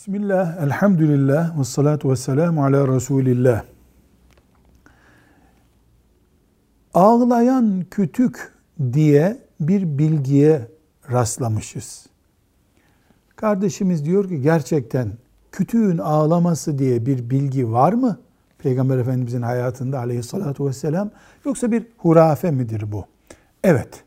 [0.00, 3.64] Bismillah, elhamdülillah, ve salatu ve selamu ala Resulillah.
[6.94, 8.52] Ağlayan kütük
[8.92, 10.68] diye bir bilgiye
[11.12, 12.06] rastlamışız.
[13.36, 15.12] Kardeşimiz diyor ki gerçekten
[15.52, 18.18] kütüğün ağlaması diye bir bilgi var mı?
[18.58, 21.10] Peygamber Efendimizin hayatında aleyhissalatu vesselam
[21.44, 23.04] yoksa bir hurafe midir bu?
[23.64, 24.04] Evet,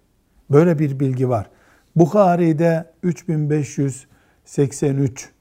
[0.50, 1.50] böyle bir bilgi var.
[1.96, 5.34] Bukhari'de 3583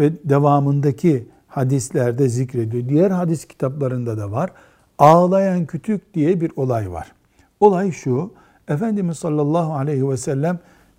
[0.00, 2.88] ve devamındaki hadislerde zikrediyor.
[2.88, 4.50] Diğer hadis kitaplarında da var.
[4.98, 7.12] Ağlayan kütük diye bir olay var.
[7.60, 8.32] Olay şu,
[8.68, 10.58] Efendimiz sallallahu aleyhi ve sellem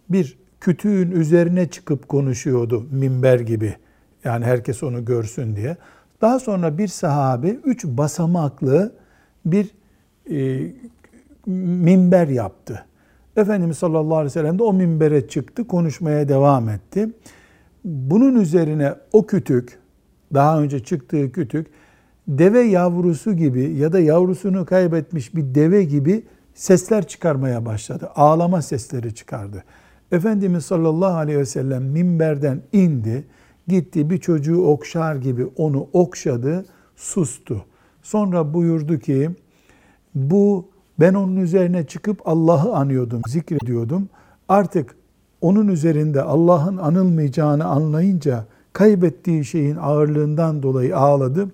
[0.10, 3.76] bir kütüğün üzerine çıkıp konuşuyordu minber gibi.
[4.24, 5.78] Yani herkes onu görsün diye.
[6.22, 8.96] Daha sonra bir sahabe üç basamaklı
[9.46, 9.70] bir
[10.32, 10.72] e,
[11.46, 12.86] minber yaptı.
[13.38, 17.10] Efendimiz sallallahu aleyhi ve sellem de o minbere çıktı, konuşmaya devam etti.
[17.84, 19.80] Bunun üzerine o kütük,
[20.34, 21.68] daha önce çıktığı kütük,
[22.28, 28.10] deve yavrusu gibi ya da yavrusunu kaybetmiş bir deve gibi sesler çıkarmaya başladı.
[28.16, 29.64] Ağlama sesleri çıkardı.
[30.12, 33.28] Efendimiz sallallahu aleyhi ve sellem minberden indi,
[33.68, 37.66] gitti bir çocuğu okşar gibi onu okşadı, sustu.
[38.02, 39.30] Sonra buyurdu ki,
[40.16, 40.70] bu
[41.00, 44.10] ben onun üzerine çıkıp Allah'ı anıyordum, zikrediyordum.
[44.50, 44.96] Artık
[45.42, 51.48] onun üzerinde Allah'ın anılmayacağını anlayınca kaybettiği şeyin ağırlığından dolayı ağladı.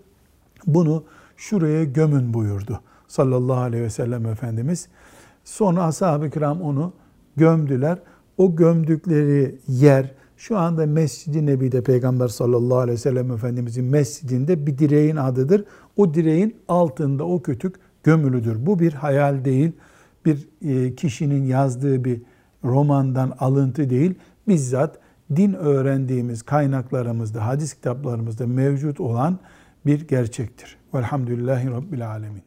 [0.68, 1.04] Bunu
[1.38, 4.88] şuraya gömün buyurdu sallallahu aleyhi ve sellem Efendimiz.
[5.44, 6.94] Sonra ashab-ı kiram onu
[7.38, 8.00] gömdüler.
[8.38, 14.78] O gömdükleri yer şu anda Mescid-i Nebi'de Peygamber sallallahu aleyhi ve sellem Efendimizin mescidinde bir
[14.78, 15.66] direğin adıdır.
[15.98, 18.66] O direğin altında o kütük gömülüdür.
[18.66, 19.72] Bu bir hayal değil,
[20.26, 22.22] bir e, kişinin yazdığı bir
[22.66, 24.16] romandan alıntı değil,
[24.48, 25.00] bizzat
[25.36, 29.40] din öğrendiğimiz kaynaklarımızda, hadis kitaplarımızda mevcut olan
[29.86, 30.78] bir gerçektir.
[30.94, 32.45] Velhamdülillahi Rabbil Alemin.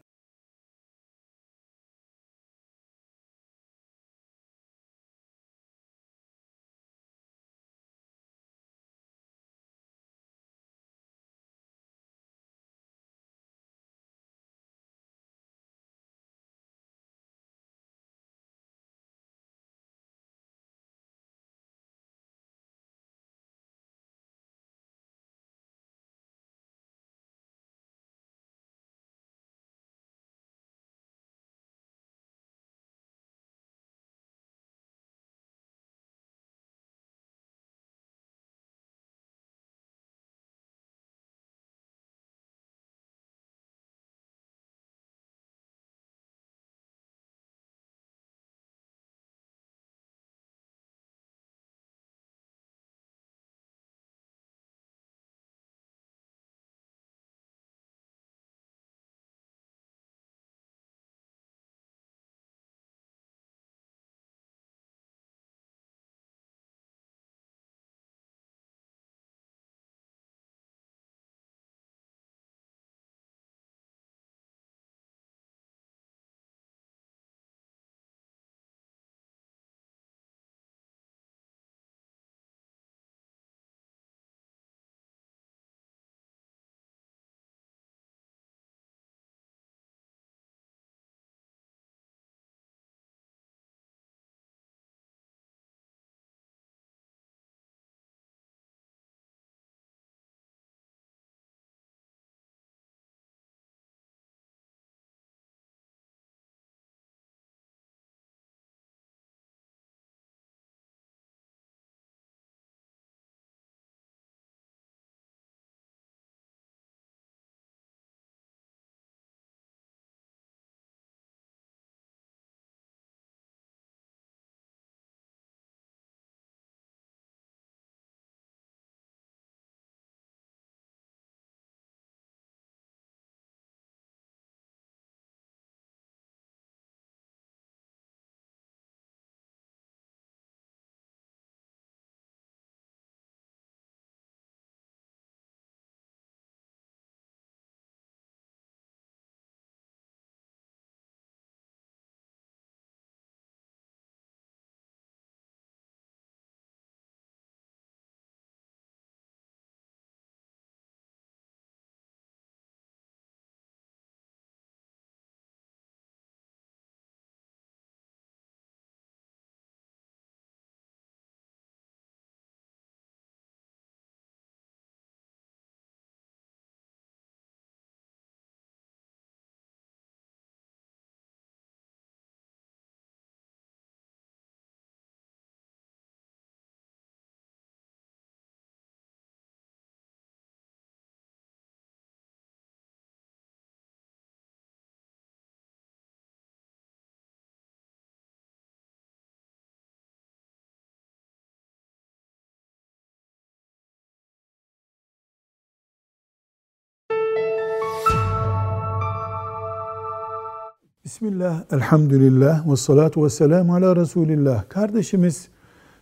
[211.09, 214.69] Bismillah, elhamdülillah, ve salatu ve selamu ala Resulillah.
[214.69, 215.47] Kardeşimiz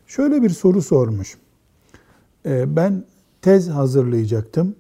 [0.08, 1.38] şöyle bir soru sormuş.
[2.46, 3.04] Ee, ben
[3.42, 4.76] tez hazırlayacaktım.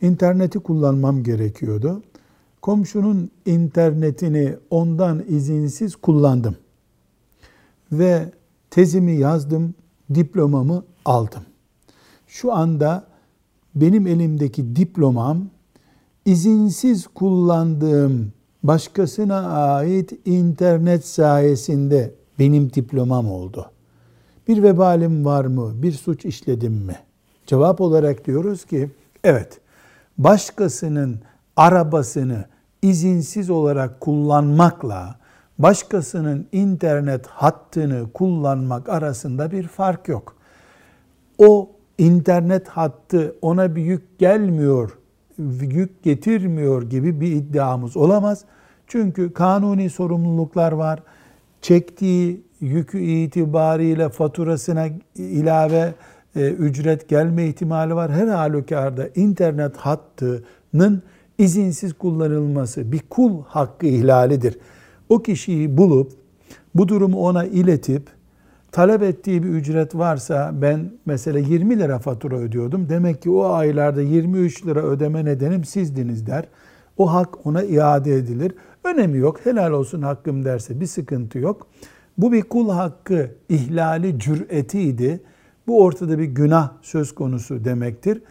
[0.00, 2.02] İnterneti kullanmam gerekiyordu.
[2.62, 6.56] Komşunun internetini ondan izinsiz kullandım.
[7.92, 8.32] Ve
[8.70, 9.74] tezimi yazdım,
[10.14, 11.42] diplomamı aldım.
[12.26, 13.06] Şu anda
[13.74, 15.46] benim elimdeki diplomam
[16.24, 23.70] izinsiz kullandığım başkasına ait internet sayesinde benim diplomam oldu.
[24.48, 25.82] Bir vebalim var mı?
[25.82, 26.96] Bir suç işledim mi?
[27.46, 28.90] Cevap olarak diyoruz ki
[29.24, 29.60] evet.
[30.18, 31.20] Başkasının
[31.56, 32.44] arabasını
[32.82, 35.22] izinsiz olarak kullanmakla
[35.58, 40.36] başkasının internet hattını kullanmak arasında bir fark yok.
[41.38, 44.98] O internet hattı ona bir yük gelmiyor,
[45.60, 48.44] yük getirmiyor gibi bir iddiamız olamaz.
[48.86, 51.02] Çünkü kanuni sorumluluklar var.
[51.62, 54.86] Çektiği yükü itibariyle faturasına
[55.16, 55.94] ilave
[56.36, 58.12] e, ücret gelme ihtimali var.
[58.12, 61.02] Her halükarda internet hattının
[61.38, 64.58] izinsiz kullanılması bir kul hakkı ihlalidir.
[65.08, 66.12] O kişiyi bulup
[66.74, 68.02] bu durumu ona iletip
[68.72, 72.88] talep ettiği bir ücret varsa ben mesela 20 lira fatura ödüyordum.
[72.88, 76.48] Demek ki o aylarda 23 lira ödeme nedenim sizdiniz der.
[76.96, 78.54] O hak ona iade edilir.
[78.84, 79.46] Önemi yok.
[79.46, 81.66] Helal olsun hakkım derse bir sıkıntı yok.
[82.18, 85.20] Bu bir kul hakkı ihlali cüretiydi.
[85.66, 88.22] Bu ortada bir günah söz konusu demektir.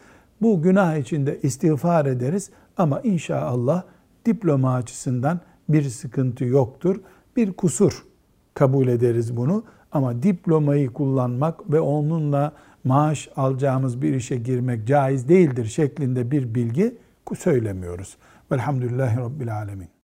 [0.42, 3.84] Bu günah içinde istiğfar ederiz ama inşallah
[4.26, 5.40] diploma açısından
[5.70, 7.02] bir sıkıntı yoktur.
[7.36, 8.06] Bir kusur
[8.54, 12.52] kabul ederiz bunu ama diplomayı kullanmak ve onunla
[12.84, 16.98] maaş alacağımız bir işe girmek caiz değildir şeklinde bir bilgi
[17.40, 18.18] söylemiyoruz.
[18.52, 20.01] Velhamdülillahi Rabbil Alemin.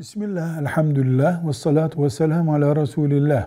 [0.00, 3.46] Bismillah, elhamdülillah, ve salatu ve selamu ala Resulillah.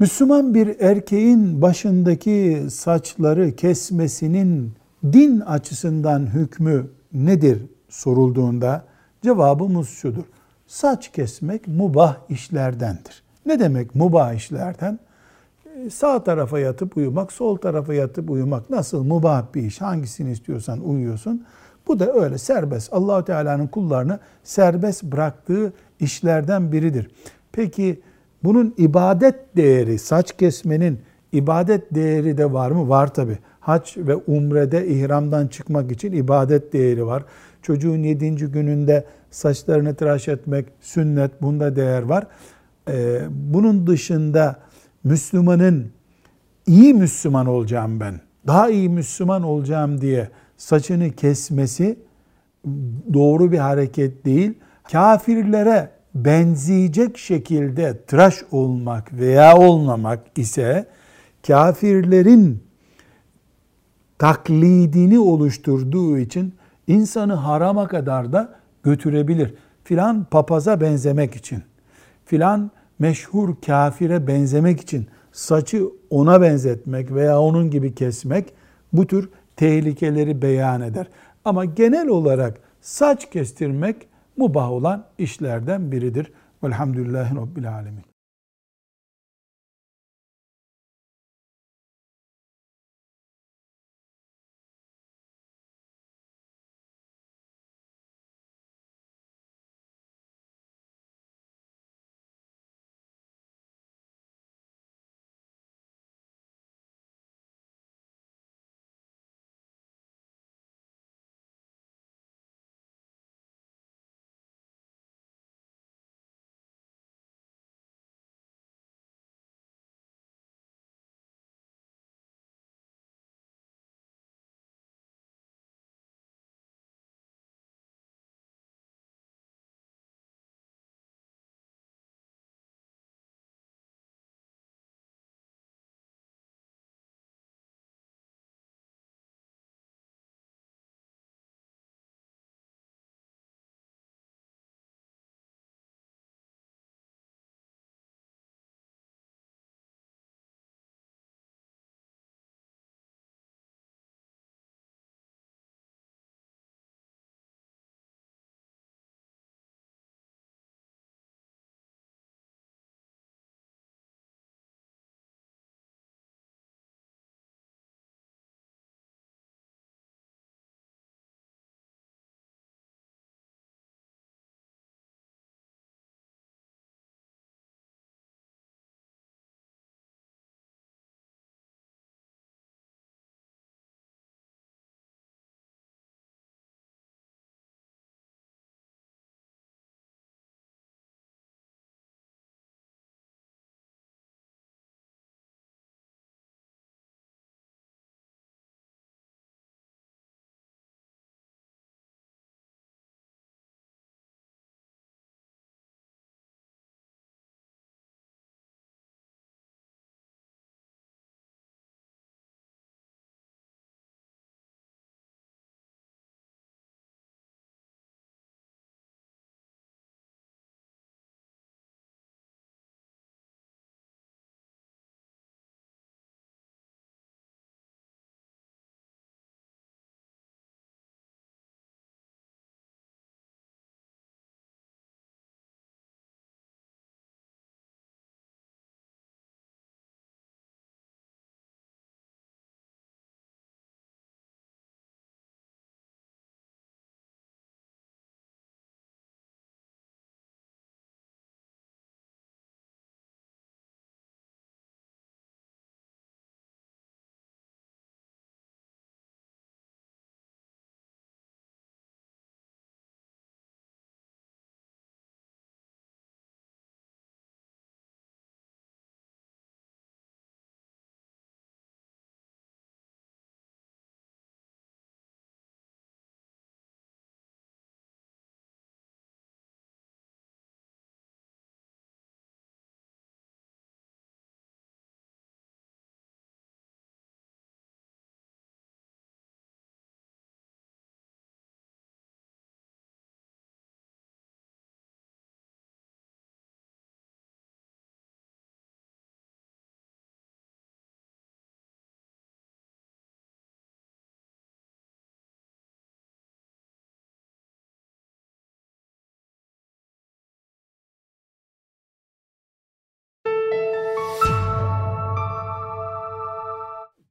[0.00, 4.72] Müslüman bir erkeğin başındaki saçları kesmesinin
[5.04, 8.84] din açısından hükmü nedir sorulduğunda
[9.22, 10.24] cevabımız şudur.
[10.66, 13.22] Saç kesmek mubah işlerdendir.
[13.46, 14.98] Ne demek mubah işlerden?
[15.66, 19.80] Ee, sağ tarafa yatıp uyumak, sol tarafa yatıp uyumak nasıl mubah bir iş?
[19.80, 21.46] Hangisini istiyorsan uyuyorsun.
[21.88, 22.92] Bu da öyle serbest.
[22.92, 27.10] Allahu Teala'nın kullarını serbest bıraktığı işlerden biridir.
[27.52, 28.00] Peki
[28.44, 31.00] bunun ibadet değeri, saç kesmenin
[31.32, 32.88] ibadet değeri de var mı?
[32.88, 33.38] Var tabi.
[33.60, 37.24] Hac ve umrede ihramdan çıkmak için ibadet değeri var.
[37.62, 42.26] Çocuğun yedinci gününde saçlarını tıraş etmek sünnet, bunda değer var.
[42.88, 44.56] Ee, bunun dışında
[45.04, 45.86] Müslümanın
[46.66, 50.28] iyi Müslüman olacağım ben, daha iyi Müslüman olacağım diye
[50.58, 51.98] saçını kesmesi
[53.12, 54.54] doğru bir hareket değil.
[54.92, 60.86] Kafirlere benzeyecek şekilde tıraş olmak veya olmamak ise
[61.46, 62.62] kafirlerin
[64.18, 66.54] taklidini oluşturduğu için
[66.86, 69.54] insanı harama kadar da götürebilir.
[69.84, 71.62] Filan papaza benzemek için,
[72.24, 78.52] filan meşhur kafire benzemek için saçı ona benzetmek veya onun gibi kesmek
[78.92, 81.06] bu tür tehlikeleri beyan eder.
[81.44, 83.96] Ama genel olarak saç kestirmek
[84.36, 86.32] mubah olan işlerden biridir.
[86.64, 88.04] Velhamdülillahi Rabbil Alemin.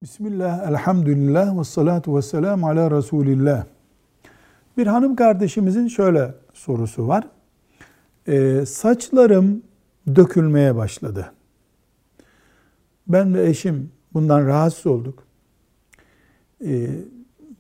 [0.02, 3.66] Bismillah, elhamdülillah ve salatu ve selamu ala Resulillah.
[4.78, 7.28] Bir hanım kardeşimizin şöyle sorusu var.
[8.28, 9.62] Ee, saçlarım
[10.16, 11.32] dökülmeye başladı.
[13.08, 15.24] Ben ve eşim bundan rahatsız olduk.
[16.66, 16.90] Ee,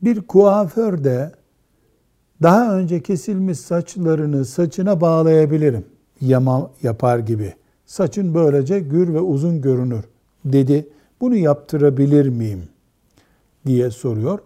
[0.01, 1.32] bir kuaför de
[2.41, 5.86] daha önce kesilmiş saçlarını saçına bağlayabilirim.
[6.22, 7.53] Yama yapar gibi.
[7.86, 10.03] Saçın böylece gür ve uzun görünür
[10.46, 10.88] dedi.
[11.21, 12.69] Bunu yaptırabilir miyim?
[13.65, 14.39] diye soruyor.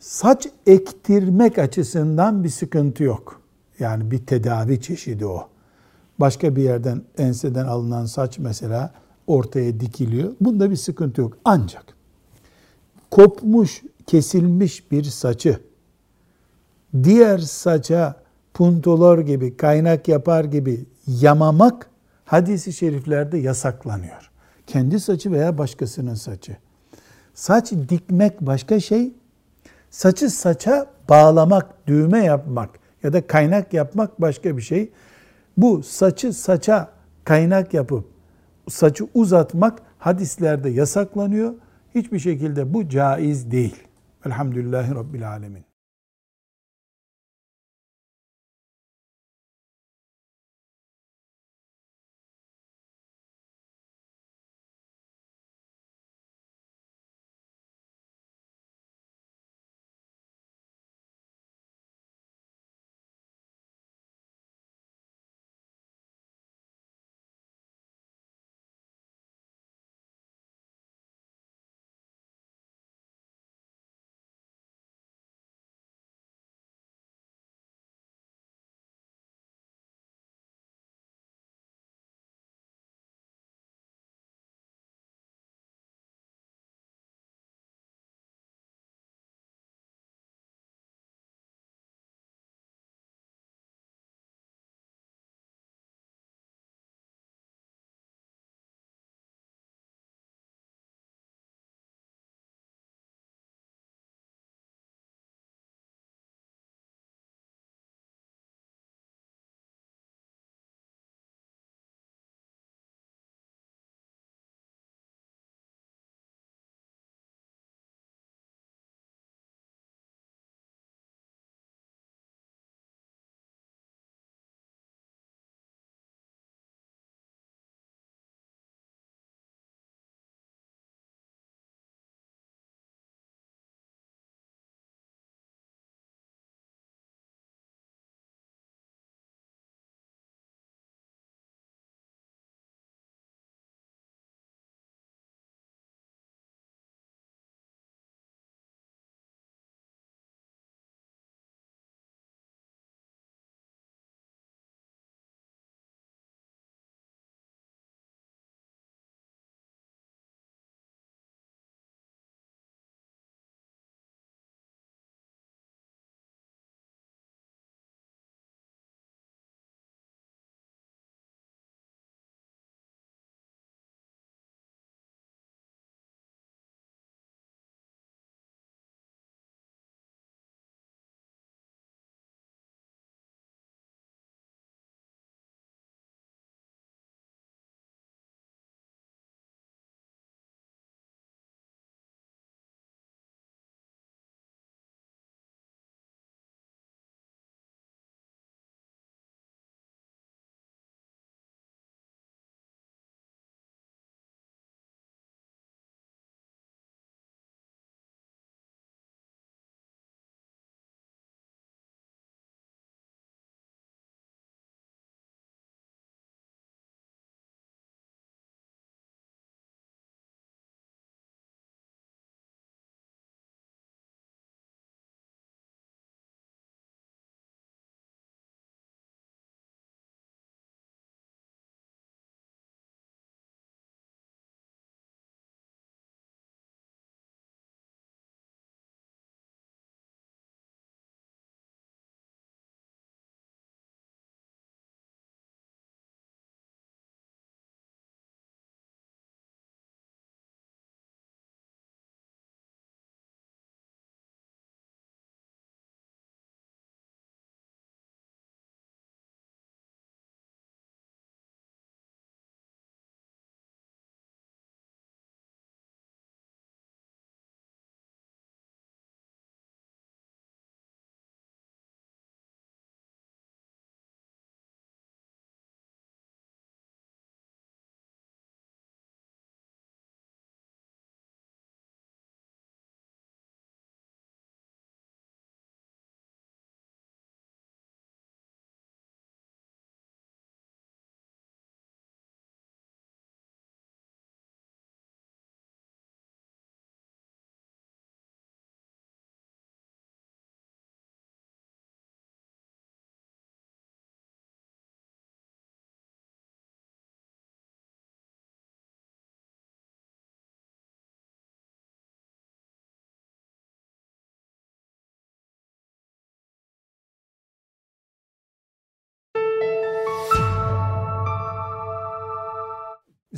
[0.00, 3.40] Saç ektirmek açısından bir sıkıntı yok.
[3.78, 5.48] Yani bir tedavi çeşidi o.
[6.20, 8.94] Başka bir yerden enseden alınan saç mesela
[9.26, 10.32] ortaya dikiliyor.
[10.40, 11.38] Bunda bir sıkıntı yok.
[11.44, 11.84] Ancak
[13.10, 15.58] kopmuş, kesilmiş bir saçı
[17.02, 18.16] diğer saça
[18.54, 21.90] puntolor gibi, kaynak yapar gibi yamamak
[22.24, 24.27] hadisi şeriflerde yasaklanıyor.
[24.68, 26.56] Kendi saçı veya başkasının saçı.
[27.34, 29.12] Saç dikmek başka şey,
[29.90, 32.70] saçı saça bağlamak, düğme yapmak
[33.02, 34.92] ya da kaynak yapmak başka bir şey.
[35.56, 36.90] Bu saçı saça
[37.24, 38.04] kaynak yapıp
[38.68, 41.54] saçı uzatmak hadislerde yasaklanıyor.
[41.94, 43.76] Hiçbir şekilde bu caiz değil.
[44.26, 45.67] Elhamdülillahi Rabbil Alemin.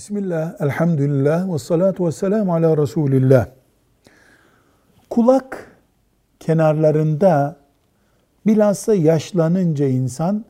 [0.00, 3.46] Bismillah, elhamdülillah ve salatu ve selamu ala Resulillah.
[5.10, 5.76] Kulak
[6.38, 7.56] kenarlarında
[8.46, 10.44] bilhassa yaşlanınca insan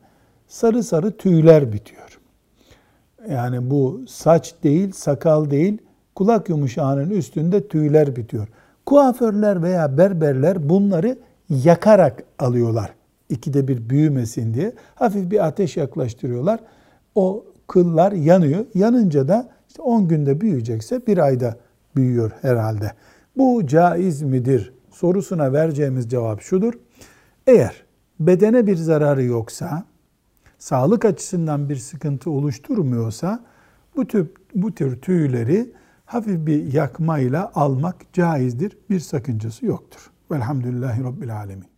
[0.47, 2.19] sarı sarı tüyler bitiyor.
[3.29, 5.77] Yani bu saç değil, sakal değil,
[6.15, 8.47] kulak yumuşağının üstünde tüyler bitiyor.
[8.85, 11.17] Kuaförler veya berberler bunları
[11.49, 12.93] yakarak alıyorlar.
[13.29, 14.73] İkide bir büyümesin diye.
[14.95, 16.59] Hafif bir ateş yaklaştırıyorlar.
[17.15, 18.65] O kıllar yanıyor.
[18.73, 21.57] Yanınca da işte 10 günde büyüyecekse bir ayda
[21.95, 22.91] büyüyor herhalde.
[23.37, 26.73] Bu caiz midir sorusuna vereceğimiz cevap şudur.
[27.47, 27.83] Eğer
[28.19, 29.83] bedene bir zararı yoksa,
[30.59, 33.43] sağlık açısından bir sıkıntı oluşturmuyorsa
[33.95, 35.71] bu tür, bu tür tüyleri
[36.05, 38.77] hafif bir yakmayla almak caizdir.
[38.89, 40.11] Bir sakıncası yoktur.
[40.31, 41.70] Velhamdülillahi Rabbil Alemin.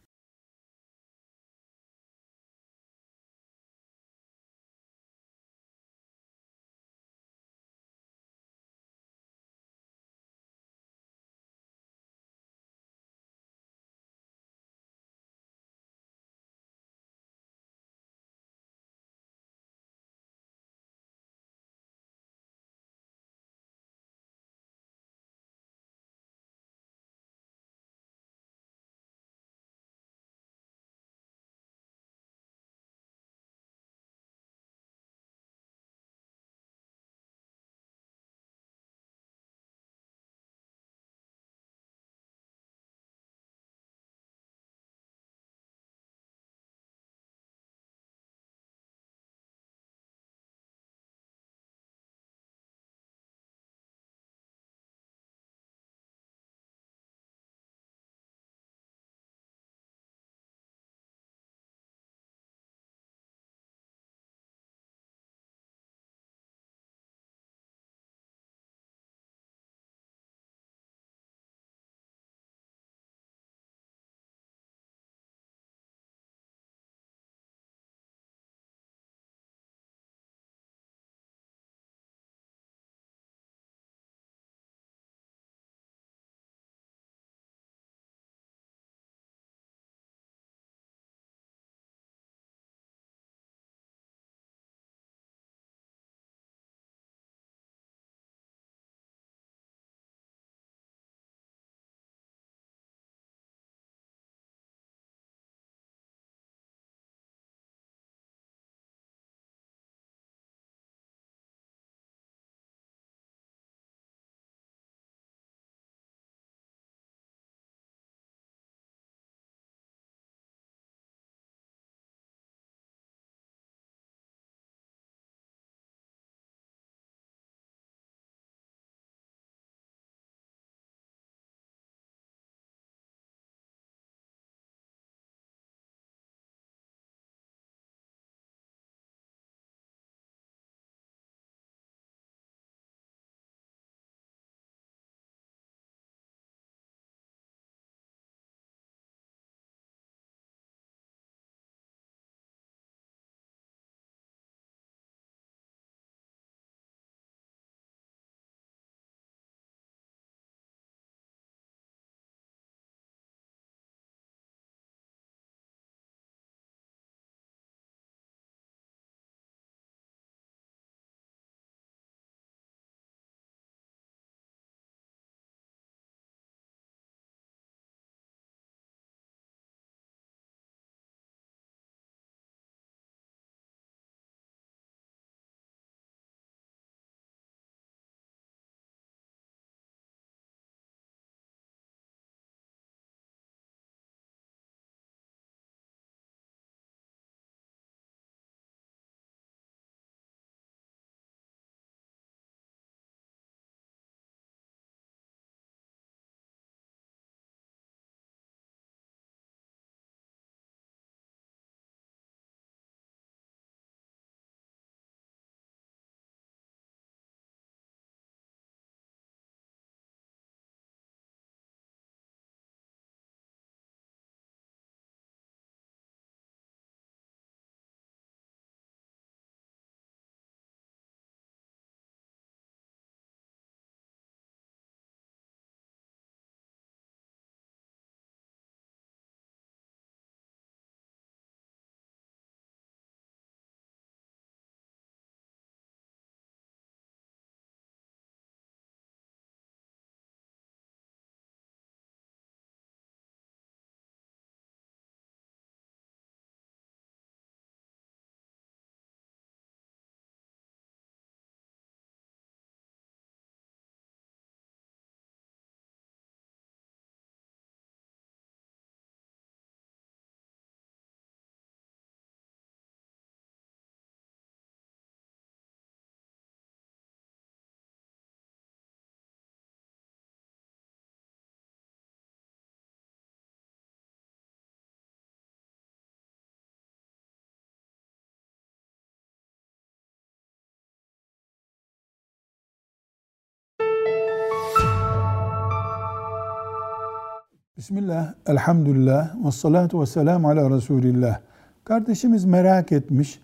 [297.78, 301.40] Bismillah, elhamdülillah, ve salatu ve selamu ala Resulillah.
[301.84, 303.40] Kardeşimiz merak etmiş,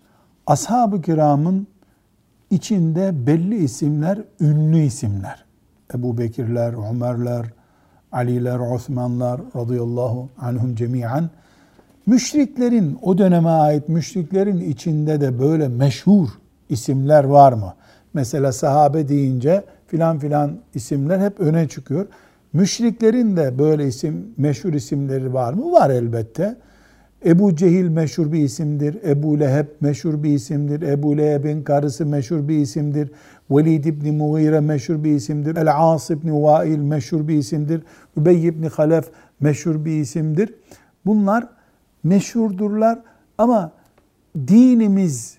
[0.46, 1.66] ashab-ı kiramın
[2.50, 5.44] içinde belli isimler, ünlü isimler.
[5.94, 7.46] Ebu Bekirler, Ömerler,
[8.12, 11.30] Aliler, Osmanlar radıyallahu anhum cemiyen.
[12.06, 16.28] Müşriklerin, o döneme ait müşriklerin içinde de böyle meşhur
[16.68, 17.74] isimler var mı?
[18.14, 22.06] Mesela sahabe deyince filan filan isimler hep öne çıkıyor.
[22.52, 25.72] Müşriklerin de böyle isim, meşhur isimleri var mı?
[25.72, 26.56] Var elbette.
[27.26, 28.98] Ebu Cehil meşhur bir isimdir.
[29.04, 30.82] Ebu Leheb meşhur bir isimdir.
[30.82, 33.10] Ebu Leheb'in karısı meşhur bir isimdir.
[33.50, 35.56] Velid ibn Mughire meşhur bir isimdir.
[35.56, 37.82] El-As ibn Vail meşhur bir isimdir.
[38.16, 39.10] Übey ibn Halef
[39.40, 40.54] meşhur bir isimdir.
[41.06, 41.48] Bunlar
[42.04, 42.98] meşhurdurlar
[43.38, 43.72] ama
[44.48, 45.38] dinimiz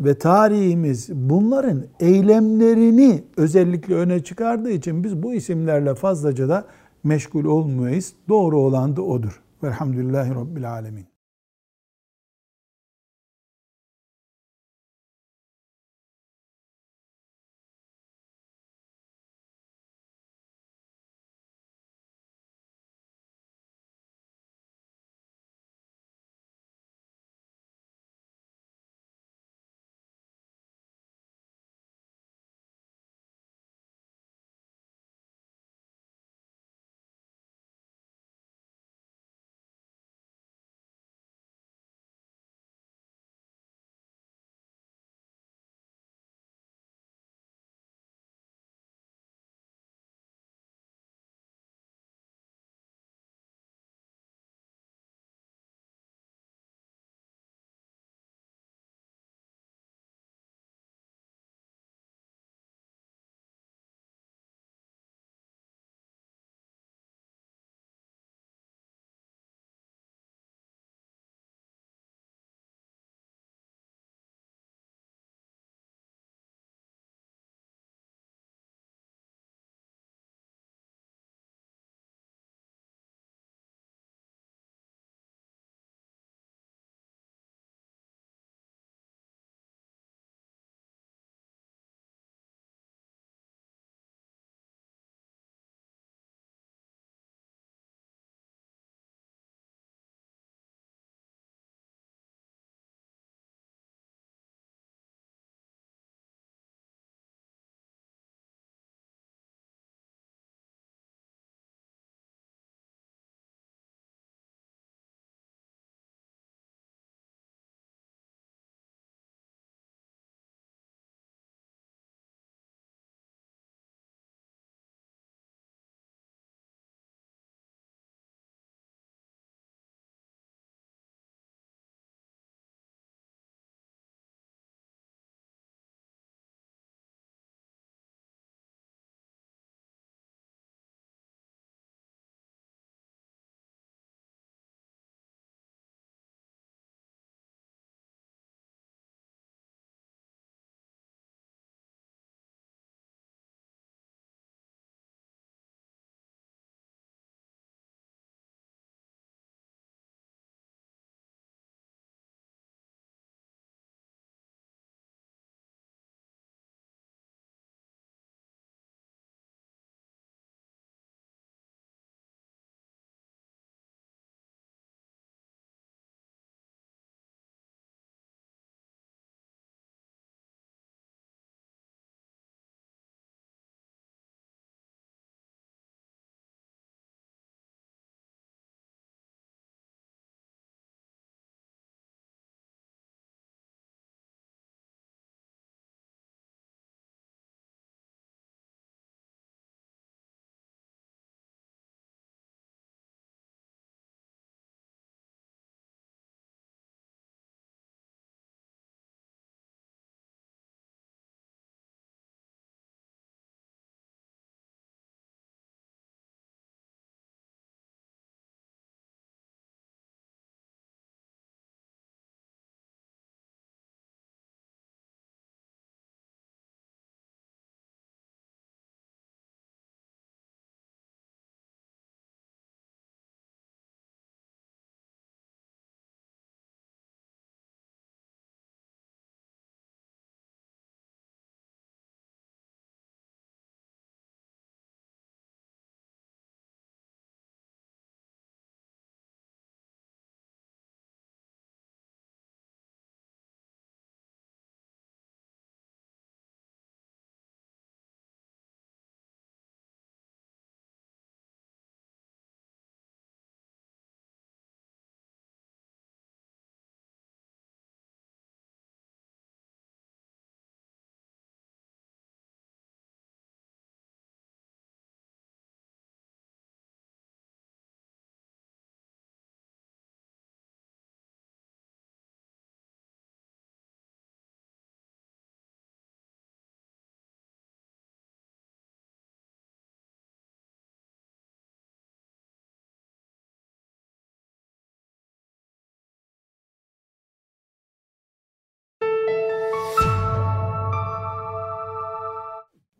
[0.00, 6.64] ve tarihimiz bunların eylemlerini özellikle öne çıkardığı için biz bu isimlerle fazlaca da
[7.04, 8.12] meşgul olmayız.
[8.28, 9.42] Doğru olan da odur.
[9.62, 11.09] Velhamdülillahi Rabbil Alemin.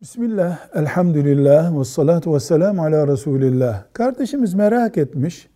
[0.01, 3.83] Bismillah, elhamdülillah, ve salatu ve selamu ala Resulillah.
[3.93, 5.47] Kardeşimiz merak etmiş.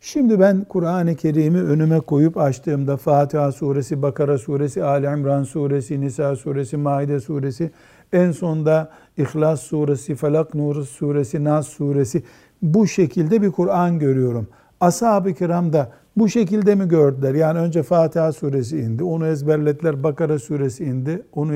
[0.00, 6.36] Şimdi ben Kur'an-ı Kerim'i önüme koyup açtığımda Fatiha suresi, Bakara suresi, Ali İmran suresi, Nisa
[6.36, 7.70] suresi, Maide suresi,
[8.12, 12.22] en sonda İhlas suresi, Felak Nur suresi, Nas suresi
[12.62, 14.48] bu şekilde bir Kur'an görüyorum.
[14.80, 17.34] Ashab-ı kiram da bu şekilde mi gördüler?
[17.34, 20.02] Yani önce Fatiha suresi indi, onu ezberlediler.
[20.02, 21.52] Bakara suresi indi, onu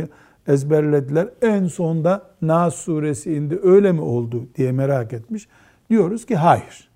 [0.49, 1.29] ezberlediler.
[1.43, 3.61] En sonda Nas suresi indi.
[3.63, 5.49] Öyle mi oldu diye merak etmiş.
[5.91, 6.89] Diyoruz ki hayır.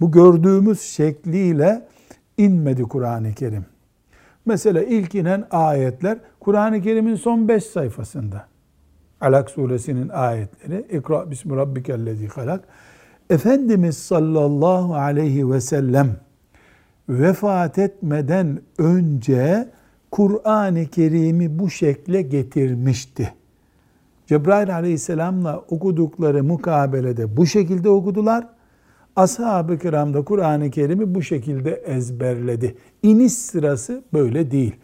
[0.00, 1.88] Bu gördüğümüz şekliyle
[2.38, 3.66] inmedi Kur'an-ı Kerim.
[4.46, 8.46] Mesela ilk inen ayetler Kur'an-ı Kerim'in son beş sayfasında.
[9.20, 10.86] Alak suresinin ayetleri.
[10.90, 12.64] İkra bismi rabbikellezi halak.
[13.30, 16.16] Efendimiz sallallahu aleyhi ve sellem
[17.08, 19.68] vefat etmeden önce
[20.10, 23.34] Kur'an-ı Kerim'i bu şekle getirmişti.
[24.26, 28.48] Cebrail aleyhisselamla okudukları mukabelede bu şekilde okudular.
[29.16, 32.76] Ashab-ı kiram da Kur'an-ı Kerim'i bu şekilde ezberledi.
[33.02, 34.76] İniş sırası böyle değil.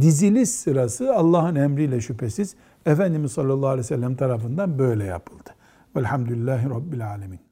[0.00, 2.54] Diziliş sırası Allah'ın emriyle şüphesiz
[2.86, 5.50] Efendimiz sallallahu aleyhi ve sellem tarafından böyle yapıldı.
[5.96, 7.49] Velhamdülillahi Rabbil alemin.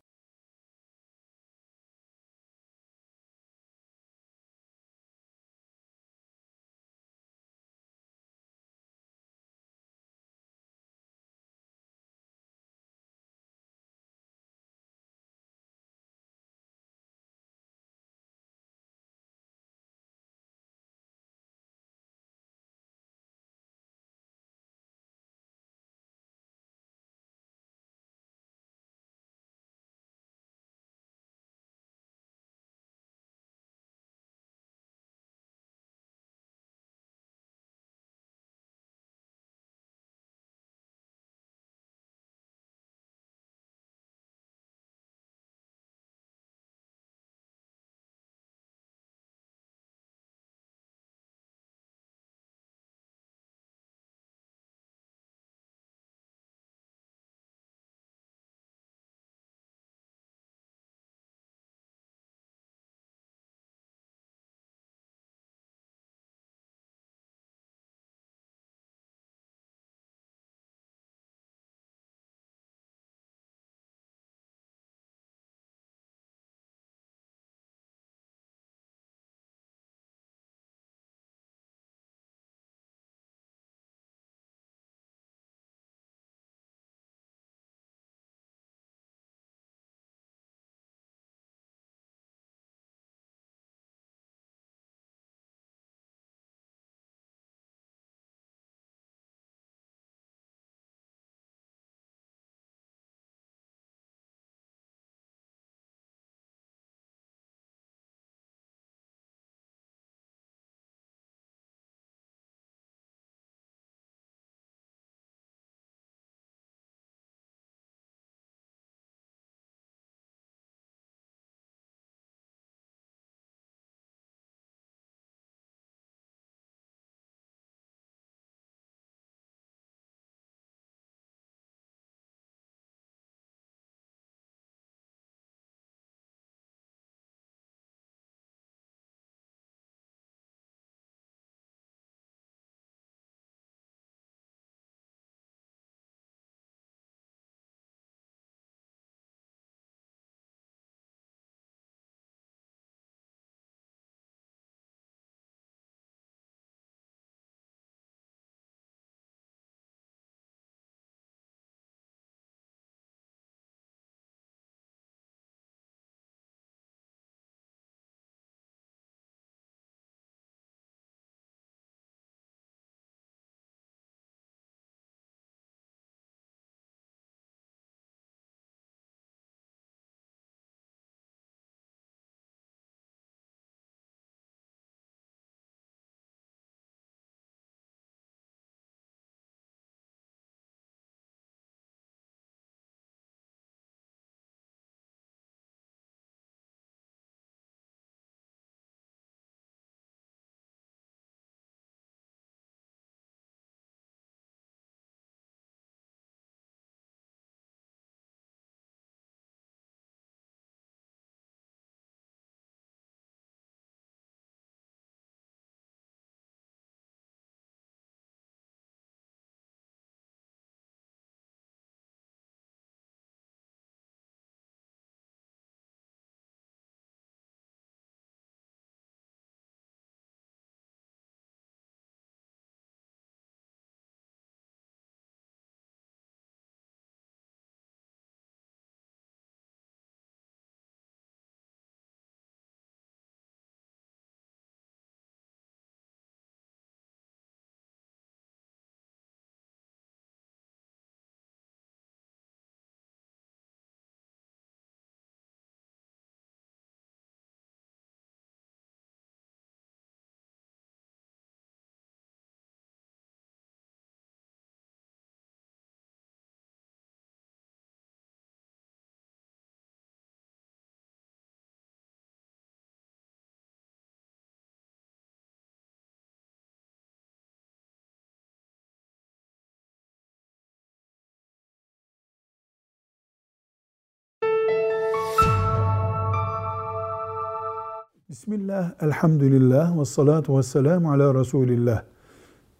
[288.30, 292.02] Bismillah, elhamdülillah ve salatu ve selamu ala Resulillah.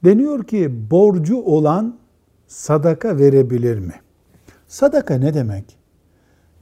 [0.05, 1.99] Deniyor ki borcu olan
[2.47, 3.95] sadaka verebilir mi?
[4.67, 5.79] Sadaka ne demek?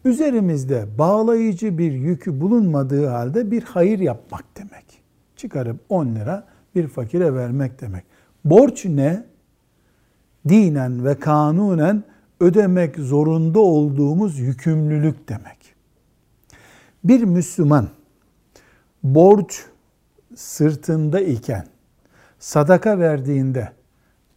[0.04, 5.02] Üzerimizde bağlayıcı bir yükü bulunmadığı halde bir hayır yapmak demek.
[5.36, 8.04] Çıkarıp 10 lira bir fakire vermek demek.
[8.44, 9.26] Borç ne?
[10.48, 12.04] Dinen ve kanunen
[12.40, 15.74] ödemek zorunda olduğumuz yükümlülük demek.
[17.04, 17.88] Bir Müslüman
[19.14, 19.64] borç
[20.34, 21.66] sırtında iken
[22.38, 23.72] sadaka verdiğinde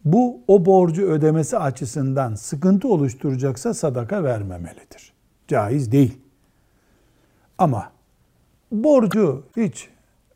[0.04, 5.12] bu o borcu ödemesi açısından sıkıntı oluşturacaksa sadaka vermemelidir.
[5.48, 6.18] Caiz değil.
[7.58, 7.92] Ama
[8.72, 9.88] borcu hiç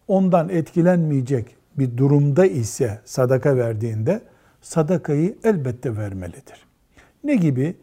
[0.08, 4.20] ondan etkilenmeyecek bir durumda ise sadaka verdiğinde
[4.60, 6.66] sadakayı elbette vermelidir.
[7.24, 7.76] Ne gibi?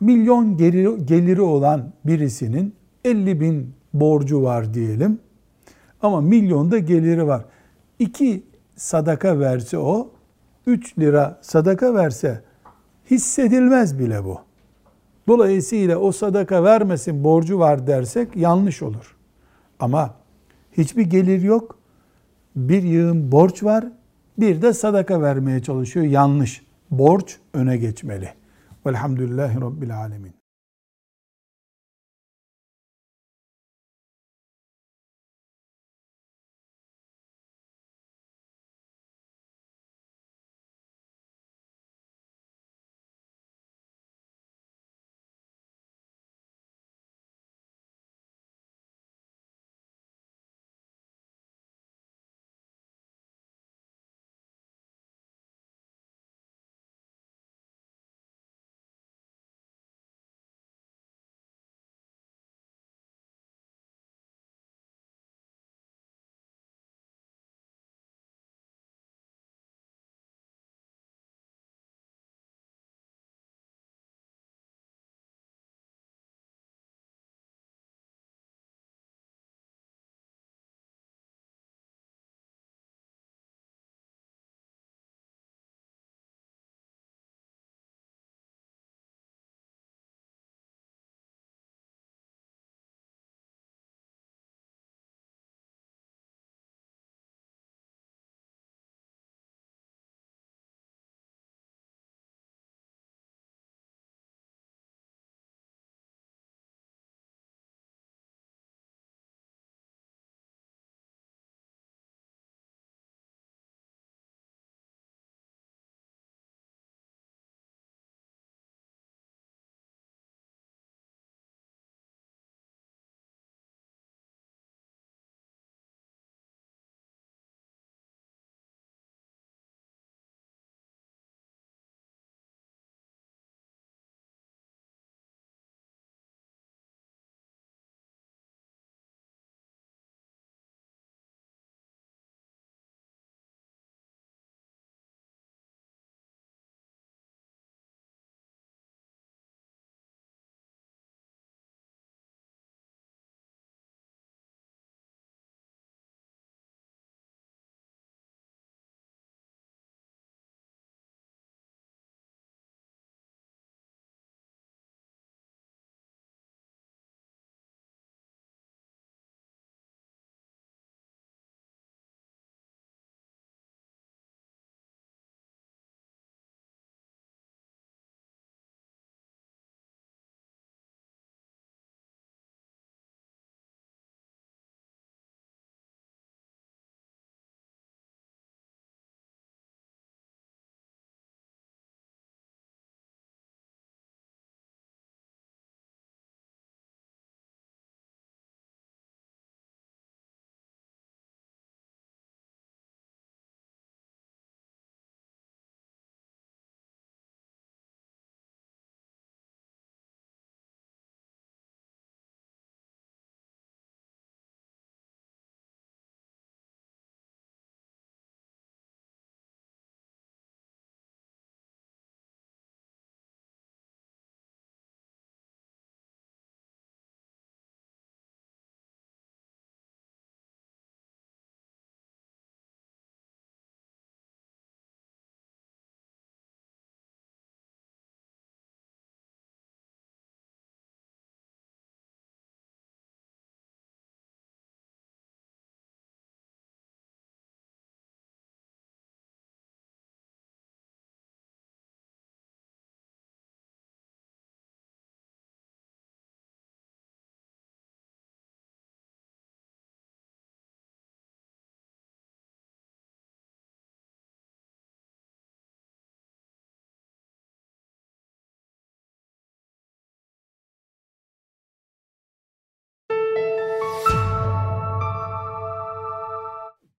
[0.00, 5.18] Milyon geliri, geliri olan birisinin 50 bin borcu var diyelim.
[6.02, 7.44] Ama milyonda geliri var.
[7.98, 8.42] İki
[8.76, 10.10] sadaka verse o,
[10.66, 12.42] 3 lira sadaka verse
[13.10, 14.38] hissedilmez bile bu.
[15.28, 19.16] Dolayısıyla o sadaka vermesin borcu var dersek yanlış olur.
[19.80, 20.14] Ama
[20.72, 21.78] hiçbir gelir yok.
[22.56, 23.84] Bir yığın borç var.
[24.38, 26.06] Bir de sadaka vermeye çalışıyor.
[26.06, 26.62] Yanlış.
[26.90, 28.28] Borç öne geçmeli.
[28.86, 30.39] Velhamdülillahi Rabbil Alemin.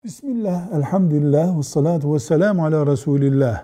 [0.03, 3.63] Bismillah, elhamdülillah, ve salatu ve selamu ala Resulillah.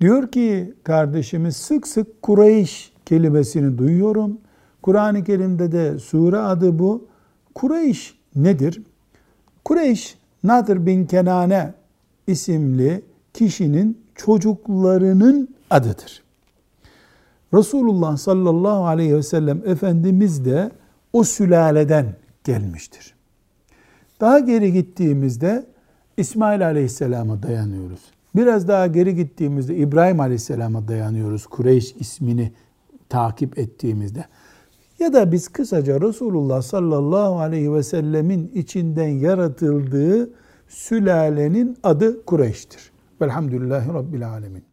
[0.00, 4.38] Diyor ki kardeşimiz sık sık Kureyş kelimesini duyuyorum.
[4.82, 7.08] Kur'an-ı Kerim'de de sure adı bu.
[7.54, 8.82] Kureyş nedir?
[9.64, 11.74] Kureyş, Nadir bin Kenane
[12.26, 13.04] isimli
[13.34, 16.22] kişinin çocuklarının adıdır.
[17.54, 20.70] Resulullah sallallahu aleyhi ve sellem Efendimiz de
[21.12, 22.06] o sülaleden
[22.44, 23.17] gelmiştir.
[24.20, 25.66] Daha geri gittiğimizde
[26.16, 28.00] İsmail aleyhisselama dayanıyoruz.
[28.36, 31.46] Biraz daha geri gittiğimizde İbrahim aleyhisselama dayanıyoruz.
[31.46, 32.52] Kureyş ismini
[33.08, 34.24] takip ettiğimizde.
[34.98, 40.30] Ya da biz kısaca Resulullah sallallahu aleyhi ve sellemin içinden yaratıldığı
[40.68, 42.92] sülalenin adı Kureyş'tir.
[43.20, 44.64] Velhamdülillahi Rabbil Alemin.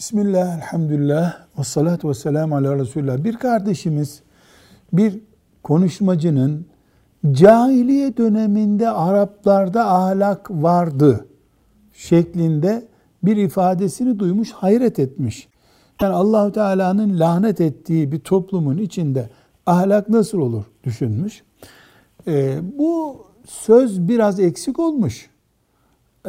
[0.00, 3.24] Bismillah, elhamdülillah, ve salatu ve selamu ala Resulullah.
[3.24, 4.22] Bir kardeşimiz
[4.92, 5.18] bir
[5.62, 6.66] konuşmacının
[7.32, 11.26] cahiliye döneminde Araplarda ahlak vardı
[11.92, 12.88] şeklinde
[13.22, 15.48] bir ifadesini duymuş, hayret etmiş.
[16.00, 19.30] Yani allah Teala'nın lanet ettiği bir toplumun içinde
[19.66, 21.42] ahlak nasıl olur düşünmüş.
[22.26, 25.30] Ee, bu söz biraz eksik olmuş.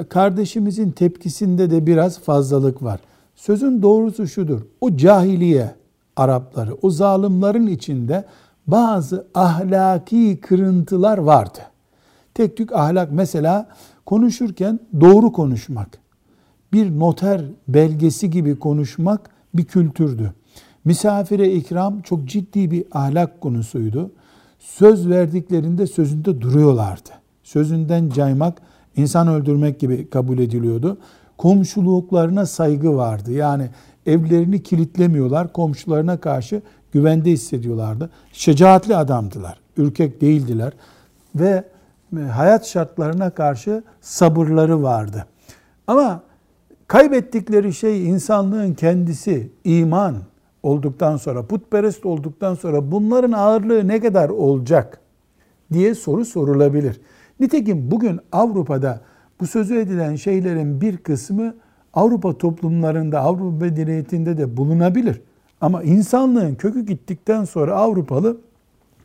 [0.09, 2.99] Kardeşimizin tepkisinde de biraz fazlalık var.
[3.41, 4.61] Sözün doğrusu şudur.
[4.81, 5.75] O cahiliye
[6.15, 8.25] Arapları, o zalimlerin içinde
[8.67, 11.59] bazı ahlaki kırıntılar vardı.
[12.33, 13.69] Tek tük ahlak mesela
[14.05, 15.87] konuşurken doğru konuşmak,
[16.73, 20.33] bir noter belgesi gibi konuşmak bir kültürdü.
[20.85, 24.11] Misafire ikram çok ciddi bir ahlak konusuydu.
[24.59, 27.09] Söz verdiklerinde sözünde duruyorlardı.
[27.43, 28.61] Sözünden caymak,
[28.95, 30.97] insan öldürmek gibi kabul ediliyordu.
[31.41, 33.31] Komşuluklarına saygı vardı.
[33.31, 33.69] Yani
[34.05, 35.53] evlerini kilitlemiyorlar.
[35.53, 36.61] Komşularına karşı
[36.91, 38.09] güvende hissediyorlardı.
[38.33, 39.59] Şecaatli adamdılar.
[39.77, 40.73] Ürkek değildiler.
[41.35, 41.63] Ve
[42.31, 45.25] hayat şartlarına karşı sabırları vardı.
[45.87, 46.23] Ama
[46.87, 50.15] kaybettikleri şey insanlığın kendisi, iman
[50.63, 54.99] olduktan sonra, putperest olduktan sonra bunların ağırlığı ne kadar olacak
[55.73, 57.01] diye soru sorulabilir.
[57.39, 59.01] Nitekim bugün Avrupa'da
[59.41, 61.53] bu sözü edilen şeylerin bir kısmı
[61.93, 65.21] Avrupa toplumlarında, Avrupa medeniyetinde de bulunabilir.
[65.61, 68.37] Ama insanlığın kökü gittikten sonra Avrupalı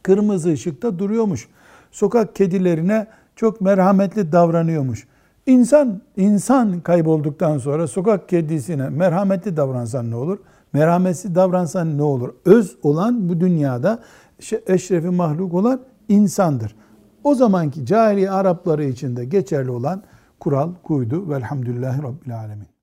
[0.02, 1.48] kırmızı ışıkta duruyormuş.
[1.90, 3.06] Sokak kedilerine
[3.36, 5.06] çok merhametli davranıyormuş.
[5.46, 10.38] İnsan, insan kaybolduktan sonra sokak kedisine merhametli davransan ne olur?
[10.72, 12.34] Merhametsiz davransan ne olur?
[12.44, 13.98] Öz olan bu dünyada
[14.66, 16.76] eşrefi mahluk olan insandır.
[17.24, 20.02] O zamanki cahiliye Arapları içinde geçerli olan
[20.40, 21.30] kural kuydu.
[21.30, 22.75] Velhamdülillahi Rabbil Alemin.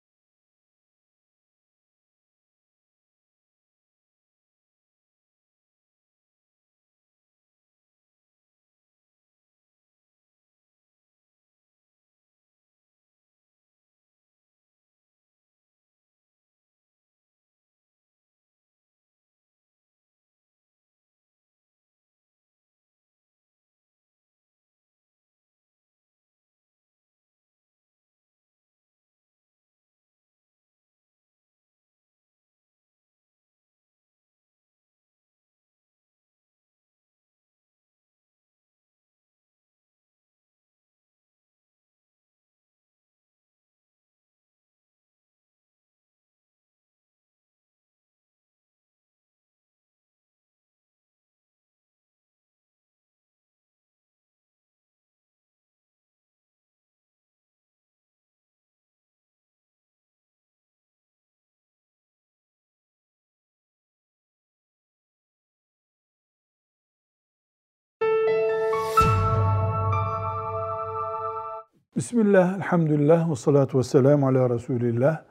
[71.96, 75.24] Bismillah, elhamdülillah ve salatu ve selamu ala Resulillah.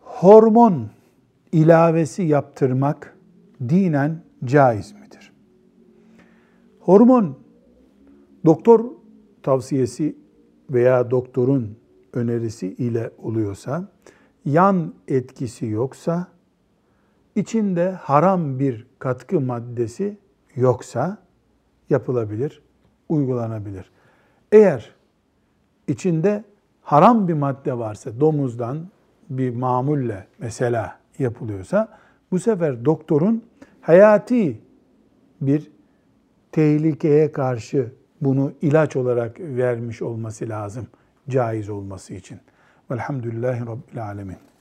[0.00, 0.90] Hormon
[1.52, 3.16] ilavesi yaptırmak
[3.68, 5.32] dinen caiz midir?
[6.80, 7.38] Hormon
[8.44, 8.84] doktor
[9.42, 10.16] tavsiyesi
[10.70, 11.76] veya doktorun
[12.12, 13.88] önerisi ile oluyorsa,
[14.44, 16.26] yan etkisi yoksa,
[17.36, 20.18] içinde haram bir katkı maddesi
[20.56, 21.18] yoksa
[21.90, 22.62] yapılabilir,
[23.08, 23.90] uygulanabilir.
[24.52, 25.01] Eğer
[25.88, 26.44] içinde
[26.82, 28.78] haram bir madde varsa, domuzdan
[29.30, 31.88] bir mamulle mesela yapılıyorsa,
[32.30, 33.44] bu sefer doktorun
[33.80, 34.60] hayati
[35.40, 35.70] bir
[36.52, 40.86] tehlikeye karşı bunu ilaç olarak vermiş olması lazım,
[41.28, 42.38] caiz olması için.
[42.90, 44.51] Velhamdülillahi Rabbil Alemin.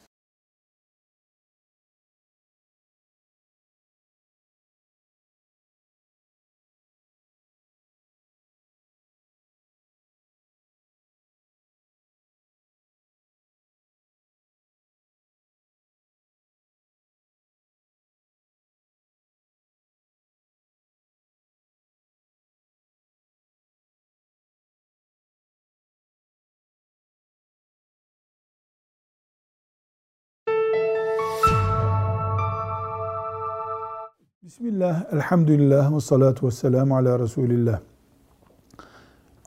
[34.71, 37.79] Bismillah, elhamdülillah ve salatu ve selamu ala Resulillah.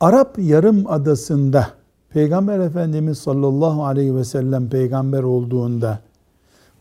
[0.01, 1.67] Arap Yarım Adası'nda
[2.11, 5.99] Peygamber Efendimiz sallallahu aleyhi ve sellem peygamber olduğunda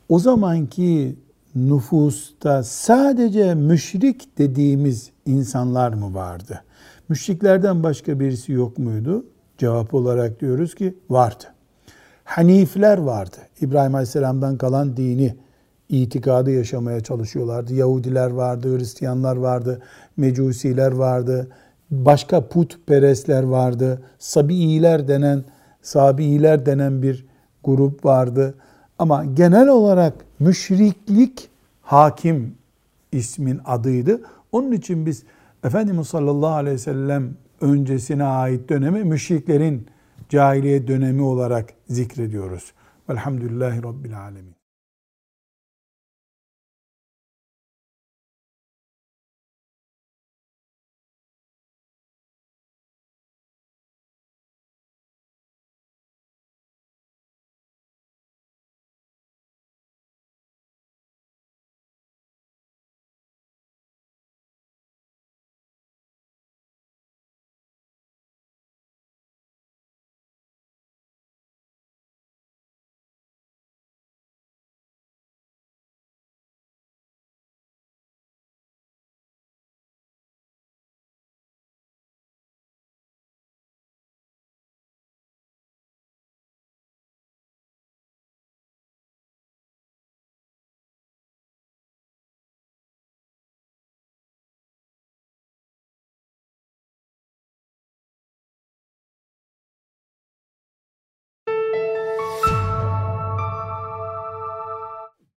[0.09, 1.15] o zamanki
[1.55, 6.63] nüfusta sadece müşrik dediğimiz insanlar mı vardı?
[7.09, 9.25] Müşriklerden başka birisi yok muydu?
[9.57, 11.43] Cevap olarak diyoruz ki vardı.
[12.23, 13.37] Hanifler vardı.
[13.61, 15.35] İbrahim Aleyhisselam'dan kalan dini,
[15.89, 17.73] itikadı yaşamaya çalışıyorlardı.
[17.73, 19.81] Yahudiler vardı, Hristiyanlar vardı,
[20.17, 21.47] Mecusiler vardı,
[21.91, 24.01] başka putperestler vardı.
[24.19, 25.43] Sabiiler denen,
[25.81, 27.25] Sabiiler denen bir
[27.63, 28.55] grup vardı.
[28.99, 31.49] Ama genel olarak müşriklik
[31.81, 32.55] hakim
[33.11, 34.21] ismin adıydı.
[34.51, 35.23] Onun için biz
[35.63, 39.87] Efendimiz sallallahu aleyhi ve sellem öncesine ait dönemi müşriklerin
[40.29, 42.73] cahiliye dönemi olarak zikrediyoruz.
[43.09, 44.62] Velhamdülillahi Rabbil Alemin.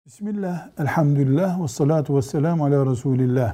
[0.07, 3.53] Bismillah, elhamdülillah ve salatu ve selamu ala Resulillah.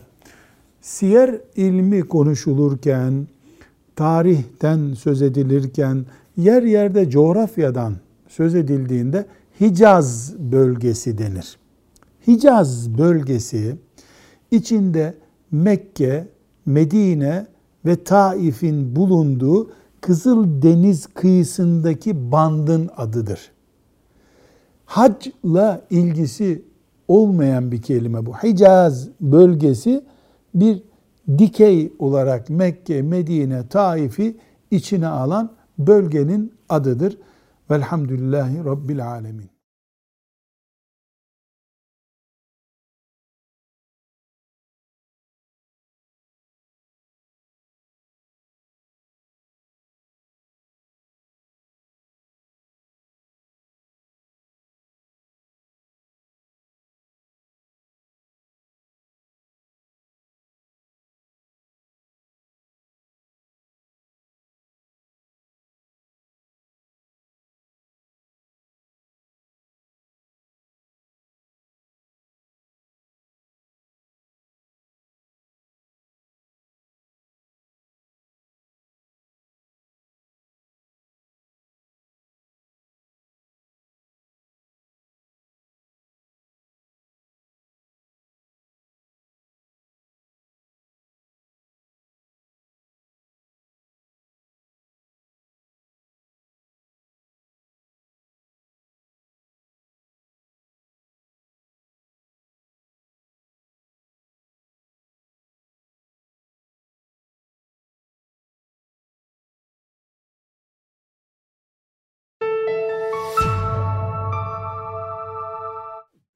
[0.82, 3.28] Siyer ilmi konuşulurken,
[3.96, 6.06] tarihten söz edilirken,
[6.38, 7.96] yer yerde coğrafyadan
[8.28, 9.26] söz edildiğinde
[9.62, 11.58] Hicaz bölgesi denir.
[12.28, 13.76] Hicaz bölgesi
[14.52, 15.18] içinde
[15.52, 16.28] Mekke,
[16.66, 17.48] Medine
[17.86, 23.53] ve Taif'in bulunduğu Kızıl Deniz kıyısındaki bandın adıdır
[24.94, 26.66] hacla ilgisi
[27.08, 28.34] olmayan bir kelime bu.
[28.34, 30.06] Hicaz bölgesi
[30.56, 30.84] bir
[31.38, 34.38] dikey olarak Mekke, Medine, Taif'i
[34.72, 37.18] içine alan bölgenin adıdır.
[37.72, 39.53] Velhamdülillahi Rabbil Alemin.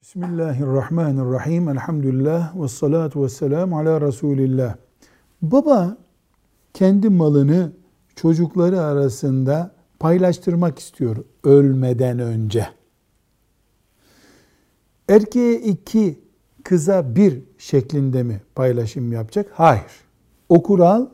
[0.08, 1.70] Bismillahirrahmanirrahim.
[1.70, 4.76] Elhamdülillah ve salatu ve selamu ala Resulillah.
[5.42, 5.98] Baba
[6.74, 7.72] kendi malını
[8.16, 12.68] çocukları arasında paylaştırmak istiyor ölmeden önce.
[15.10, 16.20] Erkeğe iki,
[16.64, 19.48] kıza bir şeklinde mi paylaşım yapacak?
[19.54, 19.92] Hayır.
[20.50, 21.08] O kural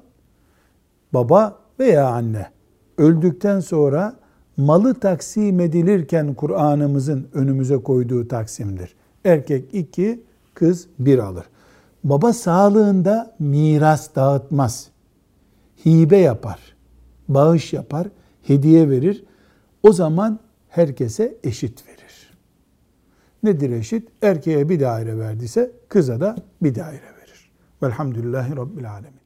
[1.14, 2.52] baba veya anne
[2.98, 4.23] öldükten sonra
[4.58, 8.96] malı taksim edilirken Kur'an'ımızın önümüze koyduğu taksimdir.
[9.26, 10.24] Erkek iki,
[10.54, 11.46] kız bir alır.
[12.04, 14.90] Baba sağlığında miras dağıtmaz.
[15.86, 16.60] Hibe yapar,
[17.28, 18.08] bağış yapar,
[18.42, 19.24] hediye verir.
[19.84, 20.40] O zaman
[20.70, 22.34] herkese eşit verir.
[23.44, 24.10] Nedir eşit?
[24.22, 27.52] Erkeğe bir daire verdiyse kıza da bir daire verir.
[27.84, 29.23] Velhamdülillahi Rabbil Alemin.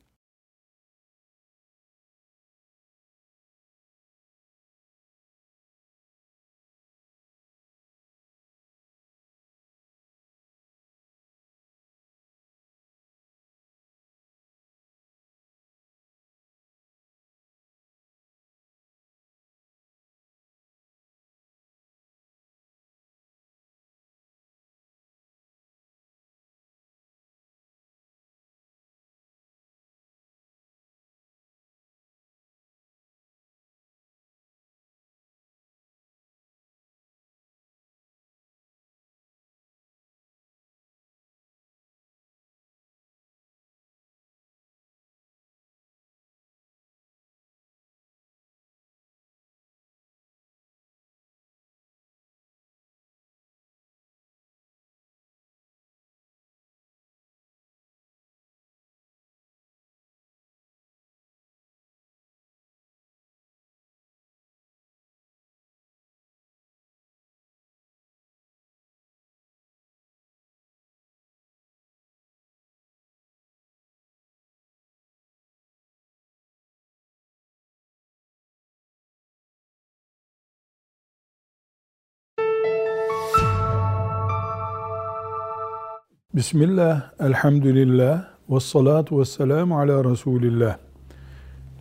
[86.37, 90.77] Bismillah, elhamdülillah, ve salatu ve selamu ala Resulillah.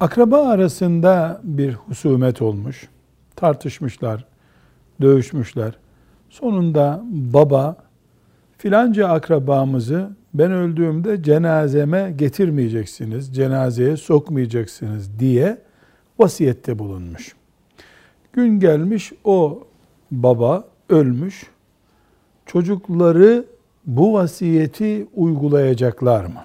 [0.01, 2.89] Akraba arasında bir husumet olmuş.
[3.35, 4.25] Tartışmışlar,
[5.01, 5.79] dövüşmüşler.
[6.31, 7.77] Sonunda baba
[8.59, 15.59] filanca akrabamızı ben öldüğümde cenazeme getirmeyeceksiniz, cenazeye sokmayacaksınız diye
[16.19, 17.37] vasiyette bulunmuş.
[18.33, 19.67] Gün gelmiş o
[20.11, 21.47] baba ölmüş.
[22.47, 23.56] Çocukları
[23.87, 26.45] bu vasiyeti uygulayacaklar mı?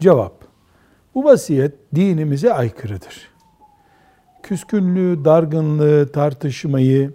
[0.00, 0.44] Cevap.
[1.14, 3.28] Bu vasiyet dinimize aykırıdır.
[4.42, 7.14] Küskünlüğü, dargınlığı, tartışmayı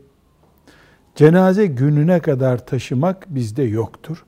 [1.16, 4.26] cenaze gününe kadar taşımak bizde yoktur.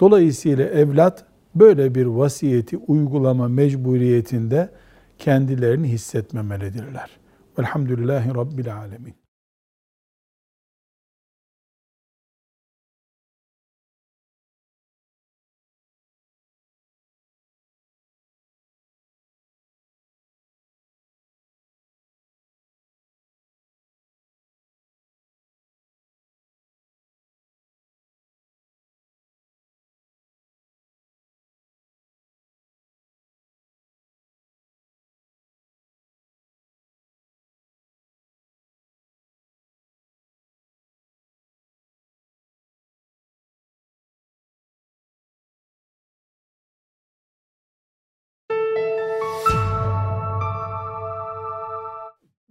[0.00, 4.70] Dolayısıyla evlat böyle bir vasiyeti uygulama mecburiyetinde
[5.18, 7.10] kendilerini hissetmemelidirler.
[7.58, 9.17] Velhamdülillahi Rabbil Alemin.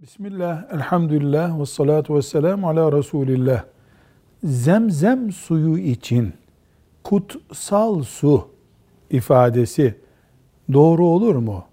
[0.02, 3.64] Bismillah, elhamdülillah ve salatu ve selamu ala Resulillah.
[4.44, 6.32] Zemzem suyu için
[7.04, 8.48] kutsal su
[9.10, 9.94] ifadesi
[10.72, 11.64] doğru olur mu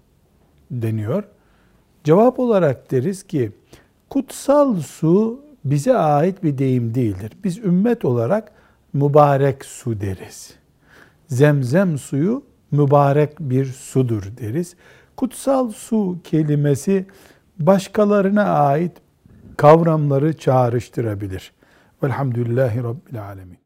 [0.70, 1.24] deniyor.
[2.04, 3.52] Cevap olarak deriz ki
[4.10, 7.32] kutsal su bize ait bir deyim değildir.
[7.44, 8.52] Biz ümmet olarak
[8.92, 10.54] mübarek su deriz.
[11.28, 14.76] Zemzem suyu mübarek bir sudur deriz.
[15.16, 17.06] Kutsal su kelimesi
[17.58, 18.92] başkalarına ait
[19.56, 21.52] kavramları çağrıştırabilir.
[22.02, 23.65] Velhamdülillahi Rabbil Alemin.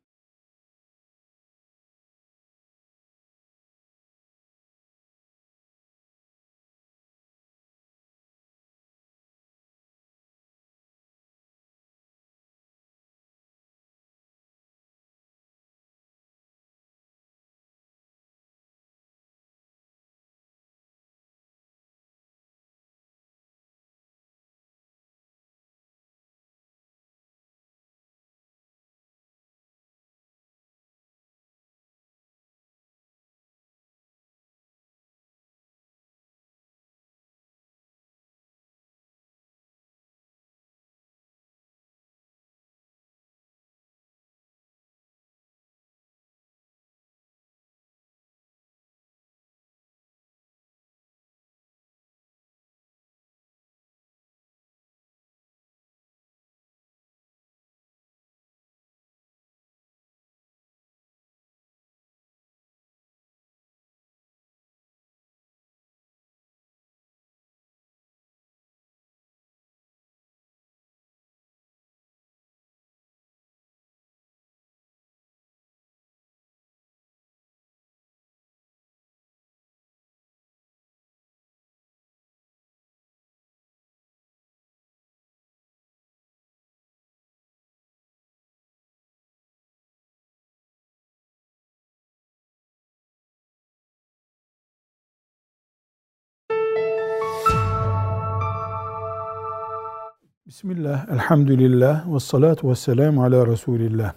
[100.51, 104.13] Bismillah, elhamdülillah, ve salatu ve selamu ala Resulillah.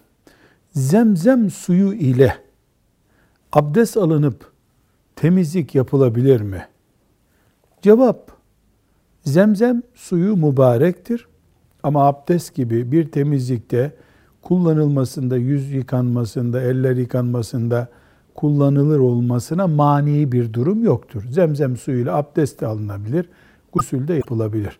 [0.72, 2.38] Zemzem suyu ile
[3.52, 4.52] abdest alınıp
[5.16, 6.68] temizlik yapılabilir mi?
[7.82, 8.32] Cevap,
[9.26, 11.28] zemzem suyu mübarektir
[11.84, 13.92] ama abdest gibi bir temizlikte
[14.42, 17.88] kullanılmasında, yüz yıkanmasında, eller yıkanmasında
[18.36, 21.24] kullanılır olmasına mani bir durum yoktur.
[21.32, 23.30] Zemzem suyuyla abdest de alınabilir,
[23.74, 24.80] gusül de yapılabilir.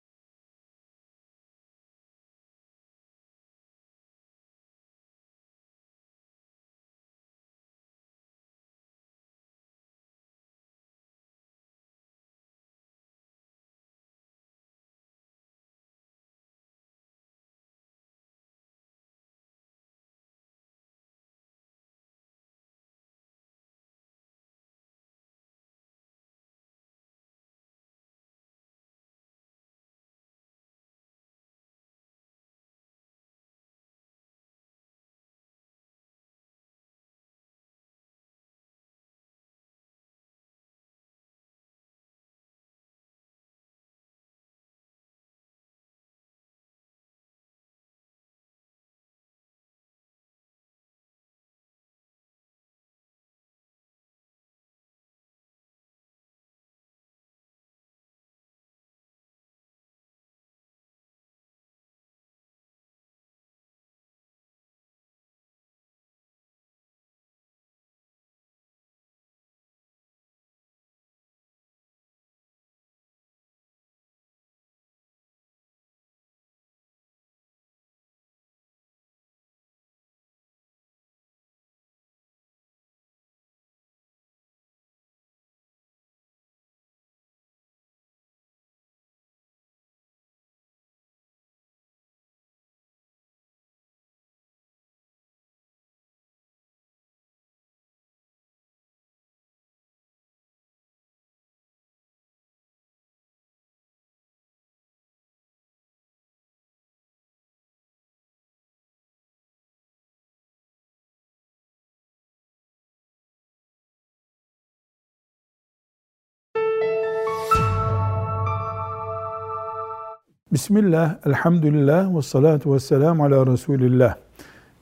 [120.51, 124.15] Bismillah, elhamdülillah ve salatu ve selamu ala Resulillah.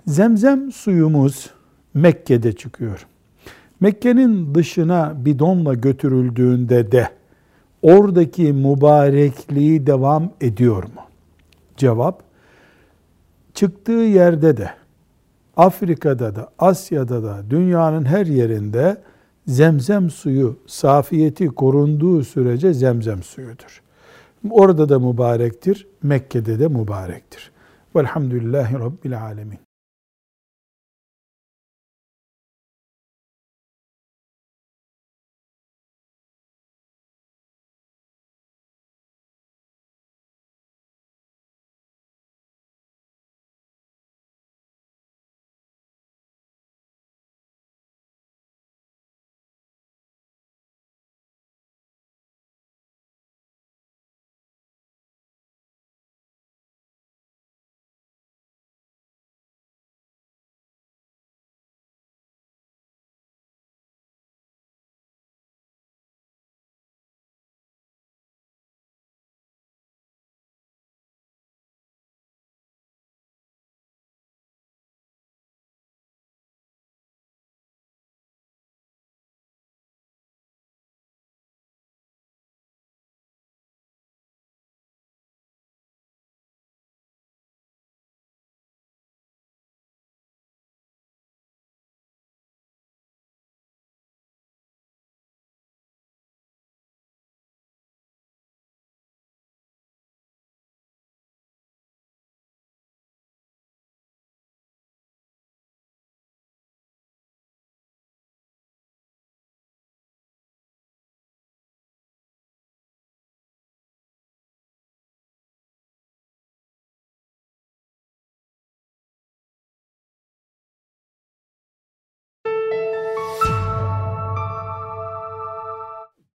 [0.07, 1.49] Zemzem suyumuz
[1.93, 3.07] Mekke'de çıkıyor.
[3.79, 7.09] Mekke'nin dışına bidonla götürüldüğünde de
[7.81, 11.01] oradaki mübarekliği devam ediyor mu?
[11.77, 12.23] Cevap,
[13.53, 14.69] çıktığı yerde de,
[15.57, 18.97] Afrika'da da, Asya'da da, dünyanın her yerinde
[19.47, 23.81] zemzem suyu safiyeti korunduğu sürece zemzem suyudur.
[24.51, 27.51] Orada da mübarektir, Mekke'de de mübarektir.
[27.95, 29.68] Velhamdülillahi Rabbil Alemin.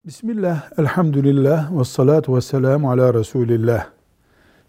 [0.07, 3.87] Bismillah, elhamdülillah ve salatu ve selamu ala Resulillah.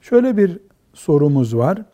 [0.02, 0.60] Şöyle bir
[0.94, 1.86] sorumuz var.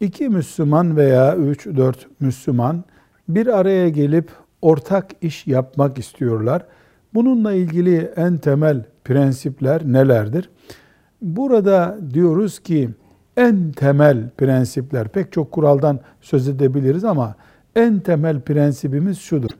[0.00, 2.84] İki Müslüman veya üç, dört Müslüman
[3.28, 4.30] bir araya gelip
[4.62, 6.66] ortak iş yapmak istiyorlar.
[7.14, 10.50] Bununla ilgili en temel prensipler nelerdir?
[11.22, 12.90] Burada diyoruz ki
[13.36, 17.34] en temel prensipler, pek çok kuraldan söz edebiliriz ama
[17.76, 19.50] en temel prensibimiz şudur.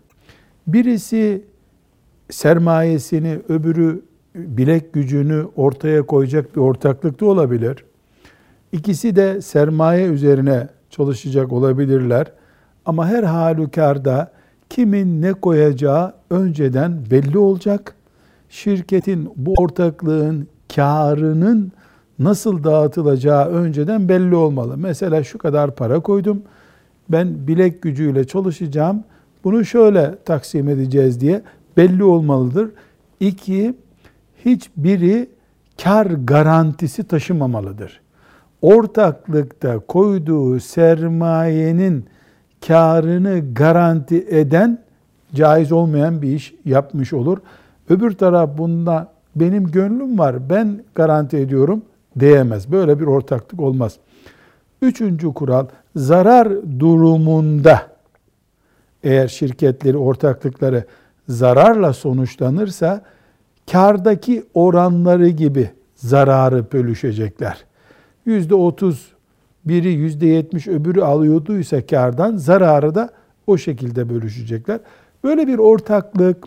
[0.66, 1.44] Birisi
[2.30, 4.02] sermayesini, öbürü
[4.34, 7.84] bilek gücünü ortaya koyacak bir ortaklıkta olabilir.
[8.72, 12.32] İkisi de sermaye üzerine çalışacak olabilirler.
[12.84, 14.32] Ama her halükarda
[14.70, 17.94] kimin ne koyacağı önceden belli olacak.
[18.48, 21.72] Şirketin bu ortaklığın karının
[22.18, 24.76] nasıl dağıtılacağı önceden belli olmalı.
[24.76, 26.42] Mesela şu kadar para koydum.
[27.08, 29.04] Ben bilek gücüyle çalışacağım.
[29.44, 31.42] Bunu şöyle taksim edeceğiz diye
[31.78, 32.70] belli olmalıdır.
[33.20, 33.74] İki,
[34.44, 35.30] hiçbiri
[35.82, 38.00] kar garantisi taşımamalıdır.
[38.62, 42.06] Ortaklıkta koyduğu sermayenin
[42.66, 44.78] karını garanti eden
[45.34, 47.38] caiz olmayan bir iş yapmış olur.
[47.88, 51.82] Öbür taraf bunda benim gönlüm var ben garanti ediyorum
[52.20, 52.72] diyemez.
[52.72, 53.96] Böyle bir ortaklık olmaz.
[54.82, 56.48] Üçüncü kural zarar
[56.80, 57.82] durumunda
[59.02, 60.84] eğer şirketleri, ortaklıkları
[61.28, 63.02] zararla sonuçlanırsa
[63.72, 67.64] kardaki oranları gibi zararı bölüşecekler.
[68.26, 69.12] Yüzde otuz
[69.64, 73.10] biri yüzde yetmiş öbürü alıyorduysa kardan zararı da
[73.46, 74.80] o şekilde bölüşecekler.
[75.24, 76.44] Böyle bir ortaklık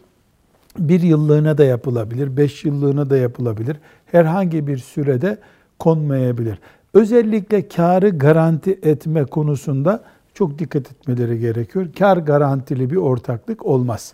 [0.77, 3.77] bir yıllığına da yapılabilir, beş yıllığına da yapılabilir.
[4.05, 5.37] Herhangi bir sürede
[5.79, 6.59] konmayabilir.
[6.93, 10.03] Özellikle karı garanti etme konusunda
[10.33, 11.87] çok dikkat etmeleri gerekiyor.
[11.99, 14.13] Kar garantili bir ortaklık olmaz.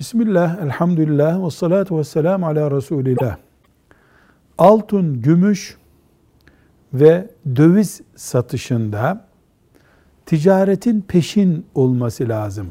[0.00, 3.36] Bismillah, elhamdülillah, ve salatu ve selamu ala Resulillah.
[4.58, 5.76] Altın, gümüş
[6.94, 9.24] ve döviz satışında
[10.26, 12.70] ticaretin peşin olması lazım.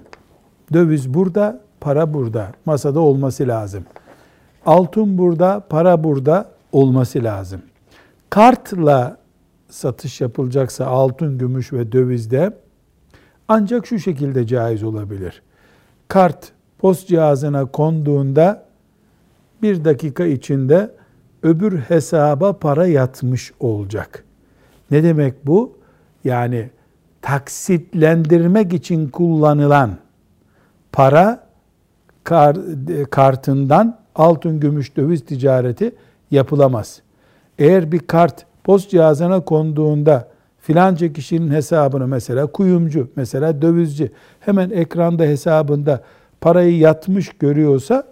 [0.73, 3.83] Döviz burada, para burada, masada olması lazım.
[4.65, 7.61] Altın burada, para burada olması lazım.
[8.29, 9.17] Kartla
[9.69, 12.57] satış yapılacaksa altın, gümüş ve dövizde
[13.47, 15.41] ancak şu şekilde caiz olabilir.
[16.07, 18.63] Kart post cihazına konduğunda
[19.61, 20.91] bir dakika içinde
[21.43, 24.23] öbür hesaba para yatmış olacak.
[24.91, 25.77] Ne demek bu?
[26.23, 26.69] Yani
[27.21, 29.97] taksitlendirmek için kullanılan
[30.91, 31.43] para
[33.09, 35.95] kartından altın, gümüş, döviz ticareti
[36.31, 37.01] yapılamaz.
[37.59, 40.27] Eğer bir kart post cihazına konduğunda
[40.59, 46.03] filanca kişinin hesabını mesela kuyumcu, mesela dövizci hemen ekranda hesabında
[46.41, 48.07] parayı yatmış görüyorsa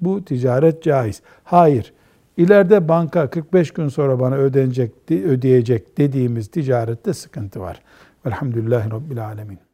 [0.00, 1.22] bu ticaret caiz.
[1.44, 1.92] Hayır.
[2.36, 7.82] İleride banka 45 gün sonra bana ödenecek, ödeyecek dediğimiz ticarette sıkıntı var.
[8.26, 9.69] Velhamdülillahi Rabbil Alemin.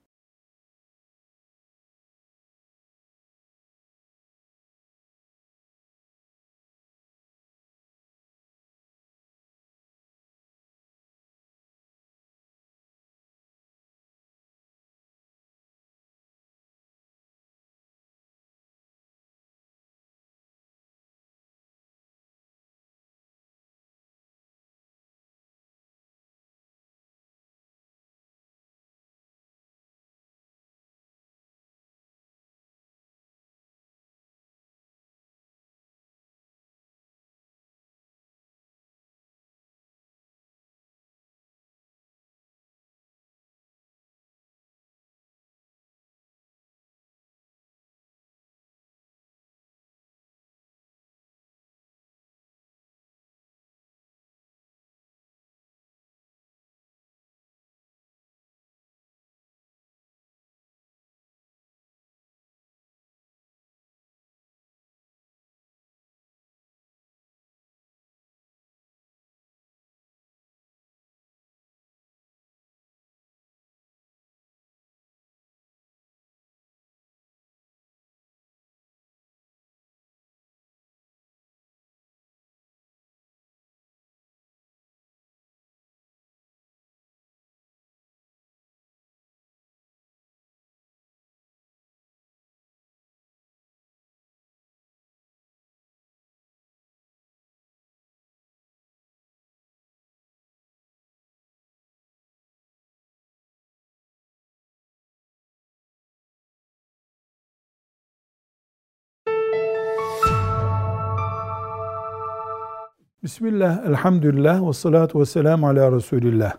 [113.27, 116.53] Bismillah, elhamdülillah ve salatu ve selamu ala Resulillah.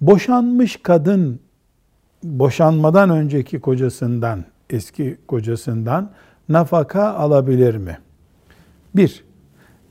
[0.00, 1.40] Boşanmış kadın,
[2.22, 6.10] boşanmadan önceki kocasından, eski kocasından
[6.48, 7.98] nafaka alabilir mi?
[8.96, 9.24] Bir,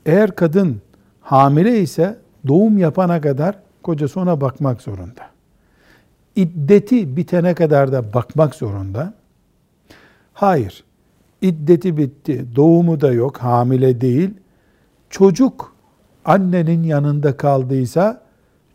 [0.06, 0.82] eğer kadın
[1.20, 5.22] hamile ise doğum yapana kadar kocası ona bakmak zorunda.
[6.36, 9.14] İddeti bitene kadar da bakmak zorunda.
[10.34, 10.84] Hayır,
[11.42, 14.30] iddeti bitti, doğumu da yok, hamile değil.
[15.10, 15.77] Çocuk
[16.28, 18.20] annenin yanında kaldıysa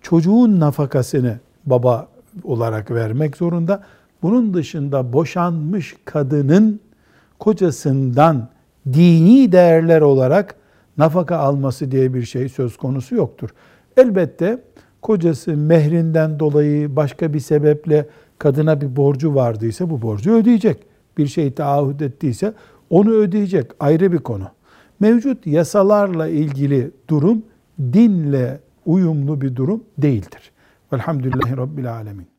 [0.02, 2.08] çocuğun nafakasını baba
[2.44, 3.84] olarak vermek zorunda.
[4.22, 6.80] Bunun dışında boşanmış kadının
[7.40, 8.50] kocasından
[8.94, 10.56] dini değerler olarak
[10.98, 13.50] nafaka alması diye bir şey söz konusu yoktur.
[13.98, 14.62] Elbette
[15.02, 18.08] kocası mehrinden dolayı başka bir sebeple
[18.38, 20.78] kadına bir borcu vardıysa bu borcu ödeyecek.
[21.18, 22.54] Bir şey taahhüt ettiyse
[22.90, 23.72] onu ödeyecek.
[23.80, 24.48] Ayrı bir konu
[25.04, 27.46] mevcut yasalarla ilgili durum
[27.80, 30.52] dinle uyumlu bir durum değildir.
[30.94, 32.33] Velhamdülillahi Rabbil Alemin.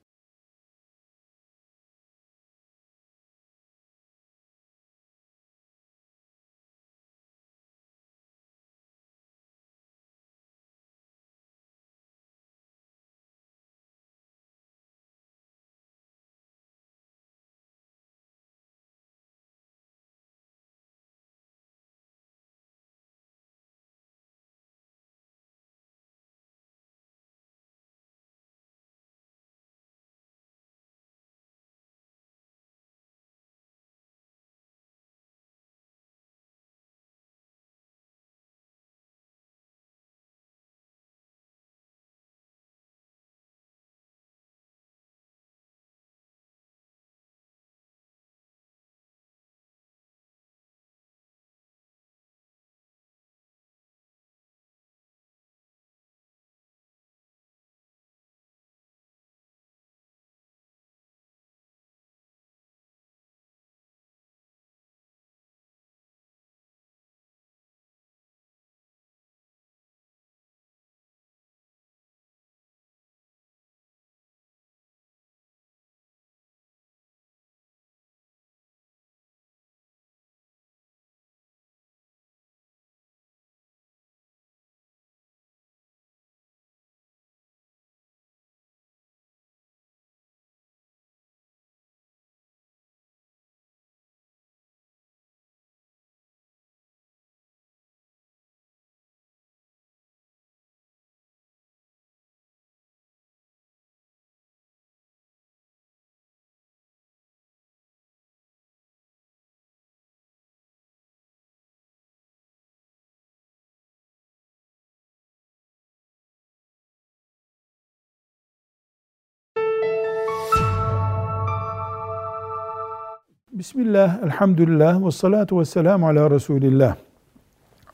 [123.54, 126.96] Bismillah, elhamdülillah ve salatu ve selamu ala Resulillah.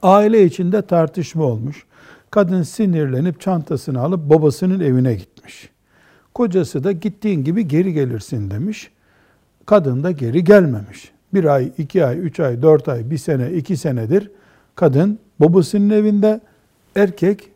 [0.03, 1.87] Aile içinde tartışma olmuş.
[2.31, 5.71] Kadın sinirlenip çantasını alıp babasının evine gitmiş.
[6.35, 8.91] Kocası da gittiğin gibi geri gelirsin demiş.
[9.67, 11.13] Kadın da geri gelmemiş.
[11.35, 14.31] Bir ay, iki ay, üç ay, dört ay, bir sene, iki senedir
[14.75, 16.41] kadın babasının evinde,
[16.97, 17.51] erkek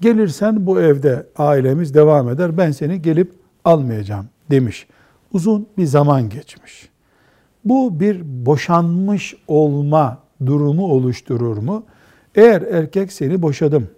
[0.00, 3.32] gelirsen bu evde ailemiz devam eder, ben seni gelip
[3.64, 4.86] almayacağım demiş.
[5.32, 6.90] Uzun bir zaman geçmiş.
[7.64, 11.84] Bu bir boşanmış olma durumu oluşturur mu?
[12.34, 13.90] Eğer erkek seni boşadım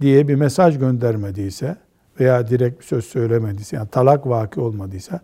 [0.00, 1.76] diye bir mesaj göndermediyse
[2.20, 5.20] veya direkt bir söz söylemediyse, yani talak vaki olmadıysa,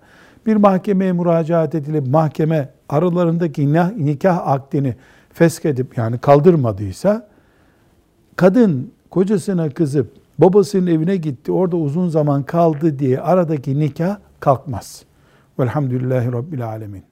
[0.46, 3.72] bir mahkemeye müracaat edilip mahkeme aralarındaki
[4.06, 4.96] nikah akdini
[5.32, 7.28] feshedip yani kaldırmadıysa,
[8.36, 15.04] kadın kocasına kızıp babasının evine gitti, orada uzun zaman kaldı diye aradaki nikah kalkmaz.
[15.58, 17.07] Velhamdülillahi Rabbil Alemin.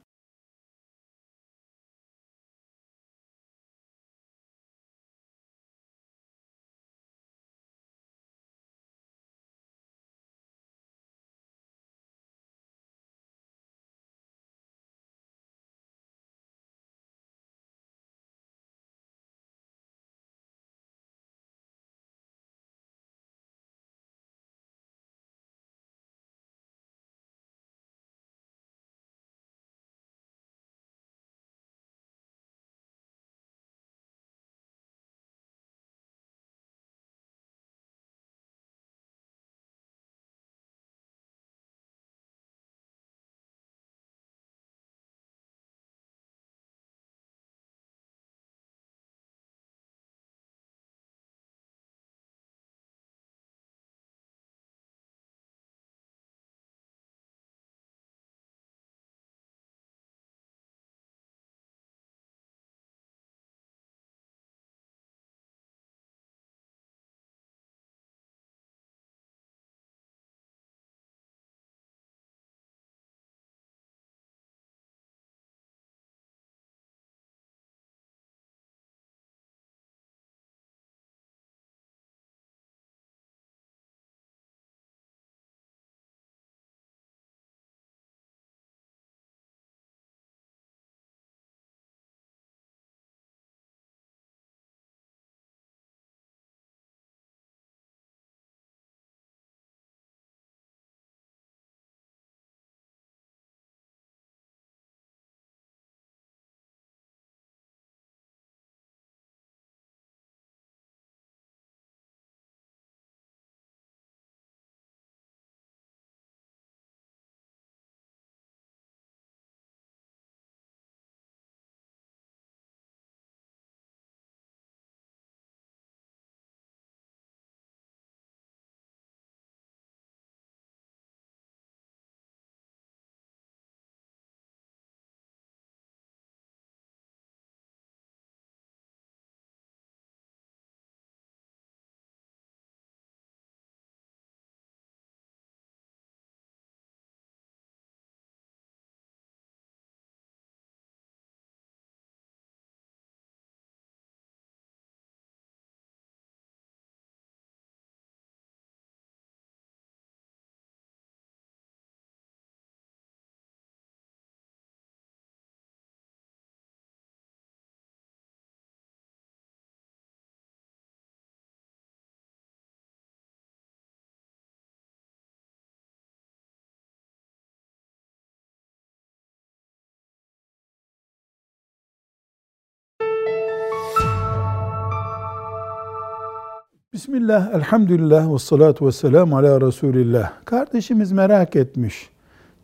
[186.96, 190.32] Bismillah, elhamdülillah ve salatu ve selamu ala Resulillah.
[190.44, 192.08] Kardeşimiz merak etmiş.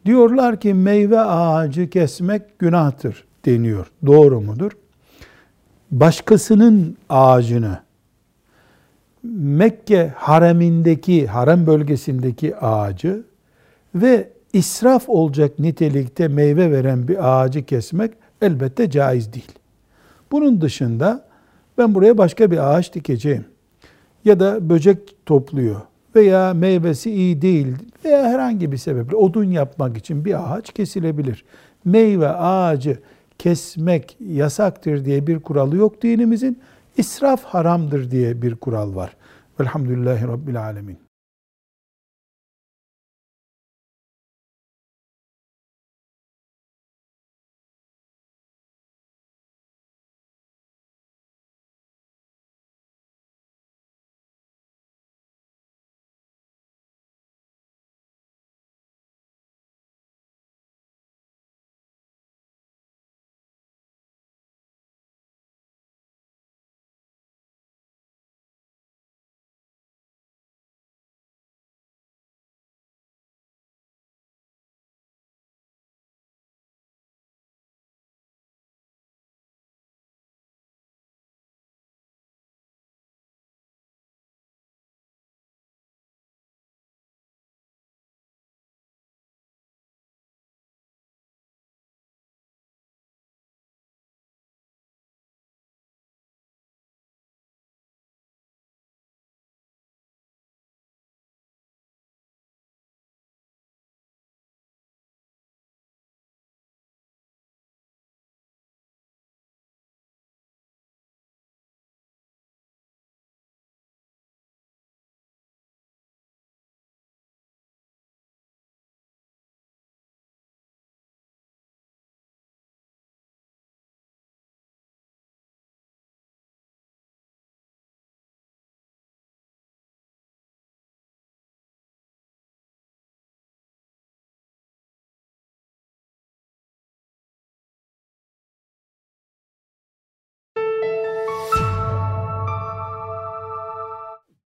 [0.04, 3.86] Diyorlar ki meyve ağacı kesmek günahtır deniyor.
[4.06, 4.72] Doğru mudur?
[5.90, 7.78] Başkasının ağacını
[9.22, 13.22] Mekke haremindeki, harem bölgesindeki ağacı
[13.94, 19.52] ve israf olacak nitelikte meyve veren bir ağacı kesmek elbette caiz değil.
[20.30, 21.24] Bunun dışında
[21.78, 23.51] ben buraya başka bir ağaç dikeceğim
[24.24, 25.80] ya da böcek topluyor
[26.16, 31.44] veya meyvesi iyi değil veya herhangi bir sebeple odun yapmak için bir ağaç kesilebilir.
[31.84, 32.98] Meyve ağacı
[33.38, 36.58] kesmek yasaktır diye bir kuralı yok dinimizin.
[36.96, 39.16] İsraf haramdır diye bir kural var.
[39.60, 41.01] Velhamdülillahi Rabbil Alemin.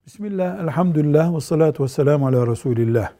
[0.06, 3.12] Bismillah, elhamdülillah ve salatu ve selamu ala Resulillah.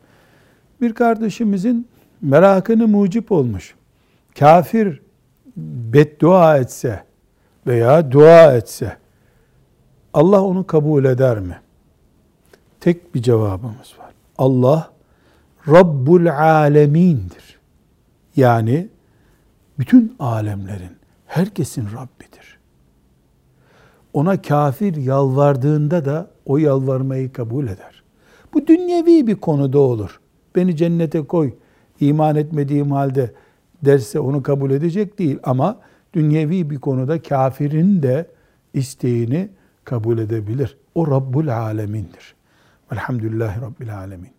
[0.82, 1.88] Bir kardeşimizin
[2.22, 3.76] merakını mucip olmuş.
[4.40, 5.02] Kafir
[5.58, 7.04] beddua etse
[7.68, 8.98] veya dua etse
[10.14, 11.60] Allah onu kabul eder mi?
[12.80, 14.12] Tek bir cevabımız var.
[14.38, 14.92] Allah
[15.68, 17.60] Rabbul Alemin'dir.
[18.36, 18.88] Yani
[19.80, 22.60] bütün alemlerin, herkesin Rabbidir.
[24.14, 28.04] Ona kafir yalvardığında da o yalvarmayı kabul eder.
[28.54, 30.20] Bu dünyevi bir konuda olur.
[30.56, 31.54] Beni cennete koy,
[32.00, 33.34] iman etmediğim halde
[33.86, 35.80] derse onu kabul edecek değil ama
[36.14, 38.32] dünyevi bir konuda kafirin de
[38.74, 39.50] isteğini
[39.84, 40.78] kabul edebilir.
[40.96, 42.36] O Rabbul Alemin'dir.
[42.92, 44.32] Velhamdülillahi Rabbil Alemin.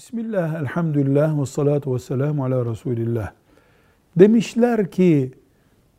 [0.00, 3.32] Bismillah, elhamdülillah ve salatu ve selamu ala Resulillah.
[4.16, 5.32] Demişler ki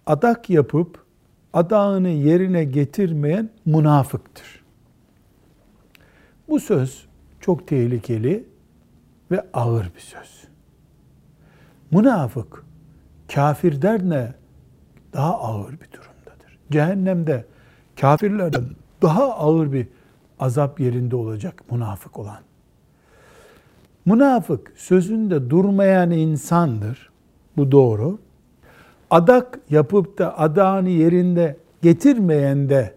[0.05, 1.05] adak yapıp
[1.53, 4.63] adağını yerine getirmeyen münafıktır.
[6.49, 7.05] Bu söz
[7.39, 8.45] çok tehlikeli
[9.31, 10.47] ve ağır bir söz.
[11.91, 12.65] Münafık
[13.33, 14.33] kafirden ne
[15.13, 16.59] daha ağır bir durumdadır.
[16.71, 17.45] Cehennemde
[17.99, 18.65] kafirlerden
[19.01, 19.87] daha ağır bir
[20.39, 22.50] azap yerinde olacak münafık olan.
[24.05, 27.09] Münafık sözünde durmayan insandır.
[27.57, 28.19] Bu doğru.
[29.09, 32.93] Adak yapıp da adağını yerinde getirmeyen de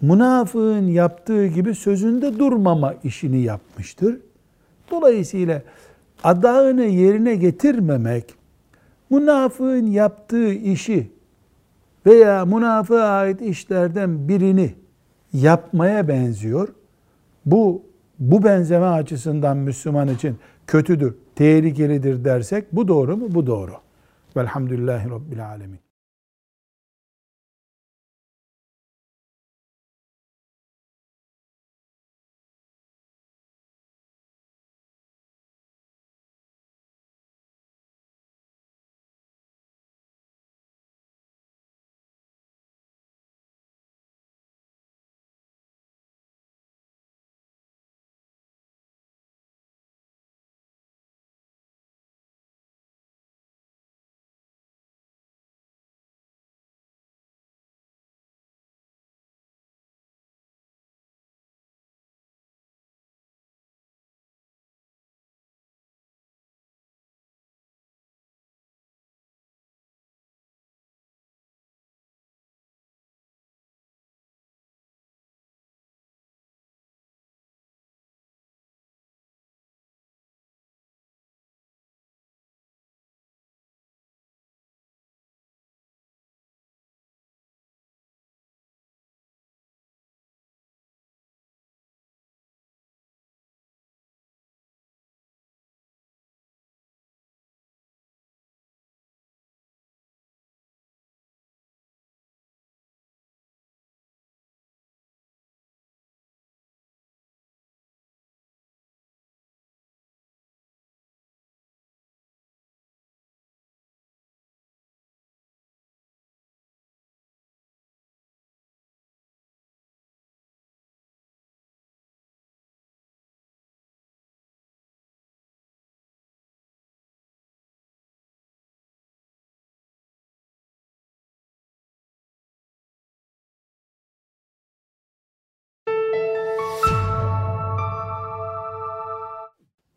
[0.00, 4.20] münafığın yaptığı gibi sözünde durmama işini yapmıştır.
[4.90, 5.62] Dolayısıyla
[6.24, 8.34] adağını yerine getirmemek,
[9.10, 11.10] münafığın yaptığı işi
[12.06, 14.74] veya münafığa ait işlerden birini
[15.32, 16.68] yapmaya benziyor.
[17.46, 17.82] Bu
[18.30, 23.26] bu benzeme açısından Müslüman için kötüdür, tehlikelidir dersek bu doğru mu?
[23.30, 23.72] Bu doğru.
[24.36, 25.83] Velhamdülillahi Rabbil Alemin.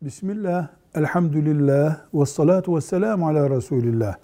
[0.08, 4.14] Bismillah, elhamdülillah, ve salatu ve selamu ala Resulillah.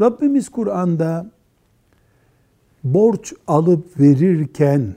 [0.00, 1.26] Rabbimiz Kur'an'da
[2.84, 4.94] borç alıp verirken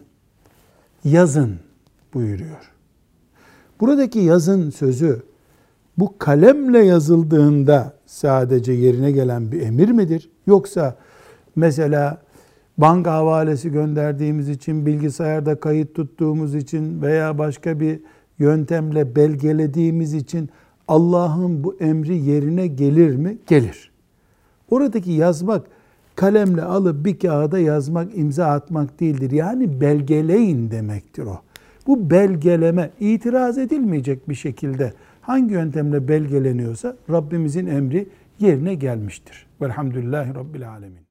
[1.03, 1.55] yazın
[2.13, 2.71] buyuruyor.
[3.79, 5.23] Buradaki yazın sözü
[5.97, 10.29] bu kalemle yazıldığında sadece yerine gelen bir emir midir?
[10.47, 10.95] Yoksa
[11.55, 12.21] mesela
[12.77, 17.99] banka havalesi gönderdiğimiz için, bilgisayarda kayıt tuttuğumuz için veya başka bir
[18.39, 20.49] yöntemle belgelediğimiz için
[20.87, 23.37] Allah'ın bu emri yerine gelir mi?
[23.47, 23.91] Gelir.
[24.69, 25.67] Oradaki yazmak
[26.15, 29.31] kalemle alıp bir kağıda yazmak, imza atmak değildir.
[29.31, 31.41] Yani belgeleyin demektir o.
[31.87, 38.07] Bu belgeleme itiraz edilmeyecek bir şekilde hangi yöntemle belgeleniyorsa Rabbimizin emri
[38.39, 39.47] yerine gelmiştir.
[39.61, 41.04] Velhamdülillahi Rabbil Alemin.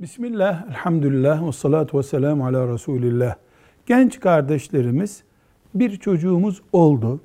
[0.00, 3.34] Bismillah, elhamdülillah, ve salatu ve selamu ala Resulillah.
[3.86, 5.22] Genç kardeşlerimiz,
[5.74, 7.20] bir çocuğumuz oldu.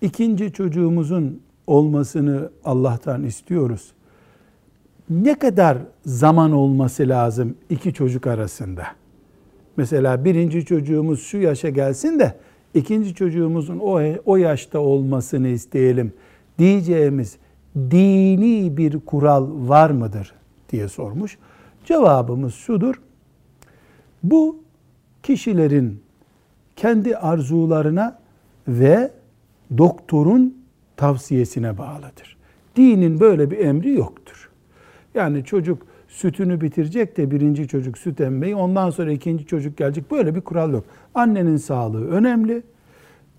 [0.00, 3.92] İkinci çocuğumuzun olmasını Allah'tan istiyoruz.
[5.10, 8.84] Ne kadar zaman olması lazım iki çocuk arasında?
[9.76, 12.36] Mesela birinci çocuğumuz şu yaşa gelsin de
[12.74, 16.12] ikinci çocuğumuzun o, o yaşta olmasını isteyelim
[16.58, 17.36] diyeceğimiz
[17.76, 20.34] dini bir kural var mıdır
[20.70, 21.38] diye sormuş.
[21.86, 22.94] Cevabımız şudur.
[24.22, 24.58] Bu
[25.22, 26.02] kişilerin
[26.76, 28.18] kendi arzularına
[28.68, 29.10] ve
[29.78, 30.56] doktorun
[30.96, 32.36] tavsiyesine bağlıdır.
[32.76, 34.50] Dinin böyle bir emri yoktur.
[35.14, 40.10] Yani çocuk sütünü bitirecek de birinci çocuk süt emmeyi ondan sonra ikinci çocuk gelecek.
[40.10, 40.84] Böyle bir kural yok.
[41.14, 42.62] Annenin sağlığı önemli.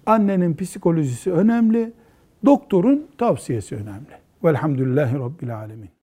[0.06, 1.94] Annenin psikolojisi önemli.
[2.46, 4.18] Doktorun tavsiyesi önemli.
[4.44, 5.97] Velhamdülillahi Rabbil Alemin.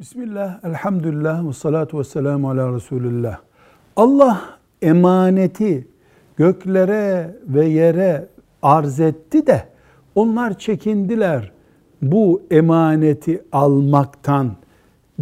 [0.00, 3.38] Bismillah, elhamdülillah ve salatu ve selamu ala Resulillah.
[3.96, 4.40] Allah
[4.82, 5.88] emaneti
[6.36, 8.28] göklere ve yere
[8.62, 9.68] arz etti de
[10.14, 11.52] onlar çekindiler
[12.02, 14.52] bu emaneti almaktan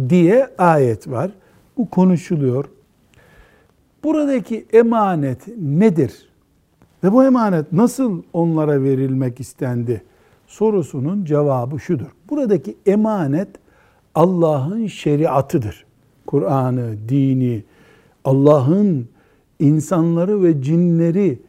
[0.09, 1.31] diye ayet var.
[1.77, 2.65] Bu konuşuluyor.
[4.03, 6.29] Buradaki emanet nedir?
[7.03, 10.03] Ve bu emanet nasıl onlara verilmek istendi?
[10.47, 12.09] Sorusunun cevabı şudur.
[12.29, 13.49] Buradaki emanet
[14.19, 15.85] Allah'ın şeriatıdır.
[16.25, 17.63] Kur'an'ı, dini,
[18.25, 19.09] Allah'ın
[19.59, 21.39] insanları ve cinleri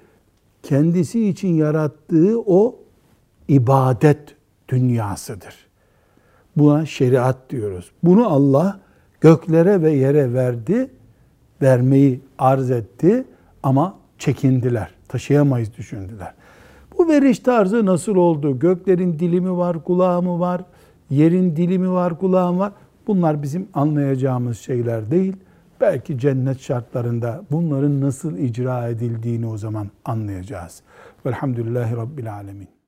[0.63, 2.77] kendisi için yarattığı o
[3.49, 4.37] ibadet
[4.69, 5.55] dünyasıdır.
[6.57, 7.91] Buna şeriat diyoruz.
[8.03, 8.81] Bunu Allah
[9.21, 10.91] göklere ve yere verdi,
[11.63, 13.25] vermeyi arz etti
[13.63, 14.91] ama çekindiler.
[15.09, 16.35] Taşıyamayız düşündüler.
[16.99, 18.59] Bu veriş tarzı nasıl oldu?
[18.59, 20.65] Göklerin dilimi var, kulağı mı var?
[21.11, 22.73] Yerin dilimi var, kulağı var?
[23.07, 25.37] Bunlar bizim anlayacağımız şeyler değil.
[25.81, 30.83] Belki cennet şartlarında bunların nasıl icra edildiğini o zaman anlayacağız.
[31.27, 32.80] Velhamdülillahi Rabbil Alemin.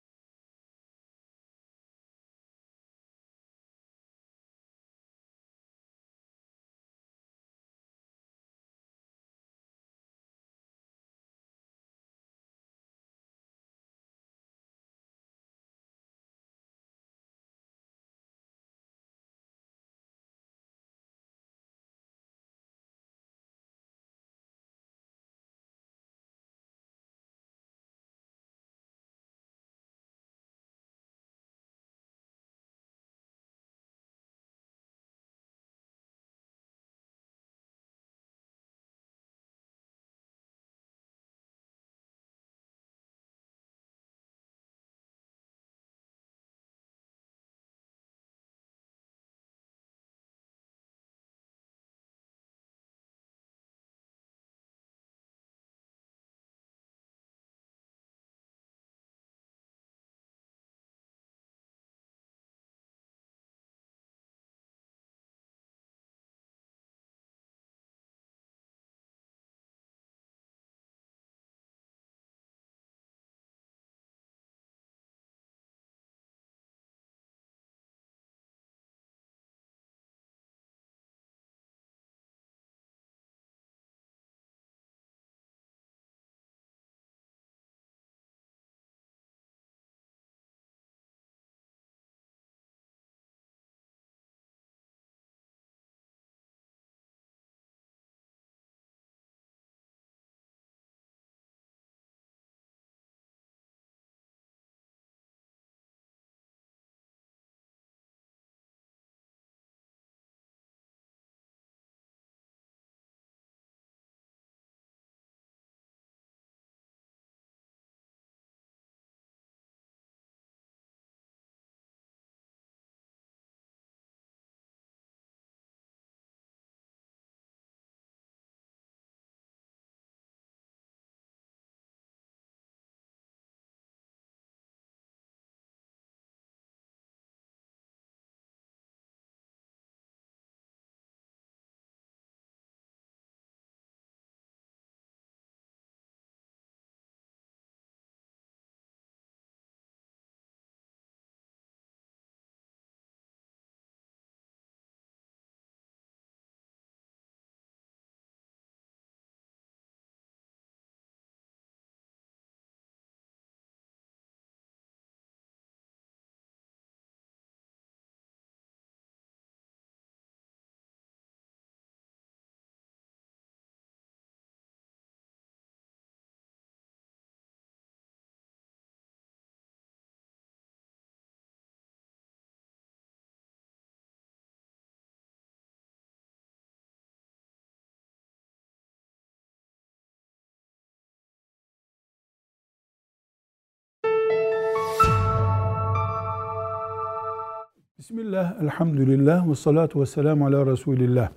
[198.03, 201.29] Bismillah, elhamdülillah ve salatu ve selamu ala Resulillah.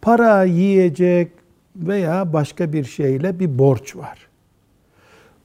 [0.00, 1.32] Para, yiyecek
[1.76, 4.28] veya başka bir şeyle bir borç var.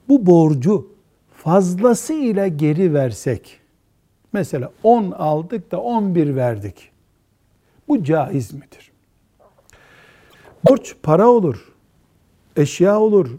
[0.08, 0.88] Bu borcu
[1.32, 3.60] fazlasıyla geri versek,
[4.32, 6.90] mesela 10 aldık da 11 verdik.
[7.88, 8.92] Bu caiz midir?
[10.68, 11.72] Borç para olur,
[12.56, 13.30] eşya olur,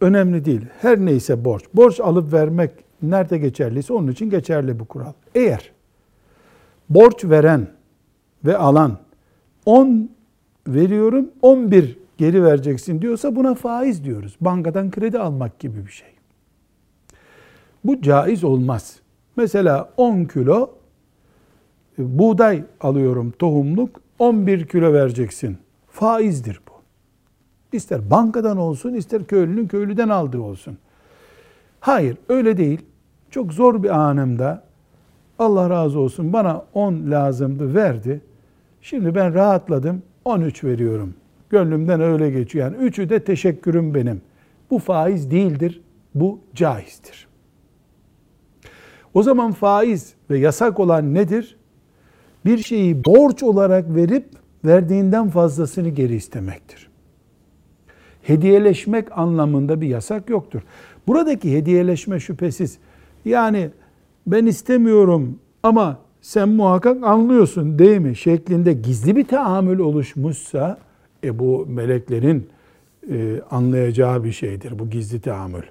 [0.00, 0.66] önemli değil.
[0.80, 1.64] Her neyse borç.
[1.74, 2.70] Borç alıp vermek
[3.02, 5.12] nerede geçerliyse onun için geçerli bu kural.
[5.34, 5.75] Eğer
[6.88, 7.68] borç veren
[8.44, 8.98] ve alan
[9.66, 10.10] 10
[10.68, 14.36] veriyorum 11 geri vereceksin diyorsa buna faiz diyoruz.
[14.40, 16.08] Bankadan kredi almak gibi bir şey.
[17.84, 19.00] Bu caiz olmaz.
[19.36, 20.70] Mesela 10 kilo
[21.98, 25.58] e, buğday alıyorum tohumluk 11 kilo vereceksin.
[25.88, 26.72] Faizdir bu.
[27.76, 30.78] İster bankadan olsun ister köylünün köylüden aldığı olsun.
[31.80, 32.80] Hayır öyle değil.
[33.30, 34.65] Çok zor bir anımda
[35.38, 38.20] Allah razı olsun bana 10 lazımdı verdi.
[38.82, 41.14] Şimdi ben rahatladım 13 veriyorum.
[41.50, 42.64] Gönlümden öyle geçiyor.
[42.72, 44.20] Yani üçü de teşekkürüm benim.
[44.70, 45.80] Bu faiz değildir.
[46.14, 47.26] Bu caizdir.
[49.14, 51.56] O zaman faiz ve yasak olan nedir?
[52.44, 54.26] Bir şeyi borç olarak verip
[54.64, 56.88] verdiğinden fazlasını geri istemektir.
[58.22, 60.62] Hediyeleşmek anlamında bir yasak yoktur.
[61.06, 62.78] Buradaki hediyeleşme şüphesiz
[63.24, 63.70] yani
[64.26, 70.78] ben istemiyorum ama sen muhakkak anlıyorsun değil mi şeklinde gizli bir tahammül oluşmuşsa
[71.24, 72.48] e bu meleklerin
[73.10, 75.62] e, anlayacağı bir şeydir bu gizli tahammül.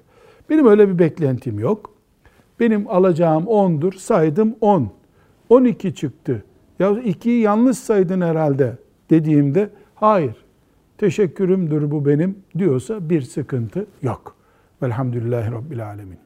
[0.50, 1.90] Benim öyle bir beklentim yok.
[2.60, 3.96] Benim alacağım 10'dur.
[3.96, 4.90] Saydım 10.
[5.48, 6.44] 12 çıktı.
[6.78, 8.78] Ya 2'yi yanlış saydın herhalde
[9.10, 10.36] dediğimde hayır
[10.98, 14.36] teşekkürümdür bu benim diyorsa bir sıkıntı yok.
[14.82, 16.25] Velhamdülillahi Rabbil Alemin.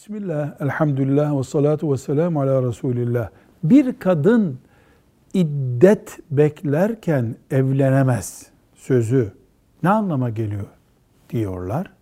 [0.00, 3.28] Bismillah, elhamdülillah ve salatu ve selamu ala Resulillah.
[3.64, 4.58] Bir kadın
[5.34, 9.32] iddet beklerken evlenemez sözü
[9.82, 10.66] ne anlama geliyor
[11.30, 11.92] diyorlar.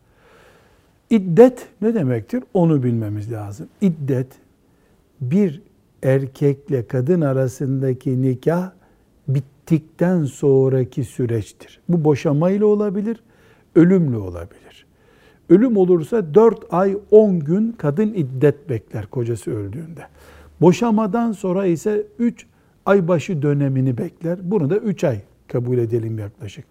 [1.11, 2.45] İddet ne demektir?
[2.55, 3.69] Onu bilmemiz lazım.
[3.81, 4.33] İddet
[5.20, 5.62] bir
[6.03, 8.70] erkekle kadın arasındaki nikah
[9.29, 11.81] bittikten sonraki süreçtir.
[11.89, 13.23] Bu boşamayla olabilir,
[13.75, 14.68] ölümle olabilir.
[15.49, 20.07] Ölüm olursa 4 ay 10 gün kadın iddet bekler kocası öldüğünde.
[20.61, 22.47] Boşamadan sonra ise 3
[22.87, 24.39] ay başı dönemini bekler.
[24.43, 26.65] Bunu da 3 ay kabul edelim yaklaşık.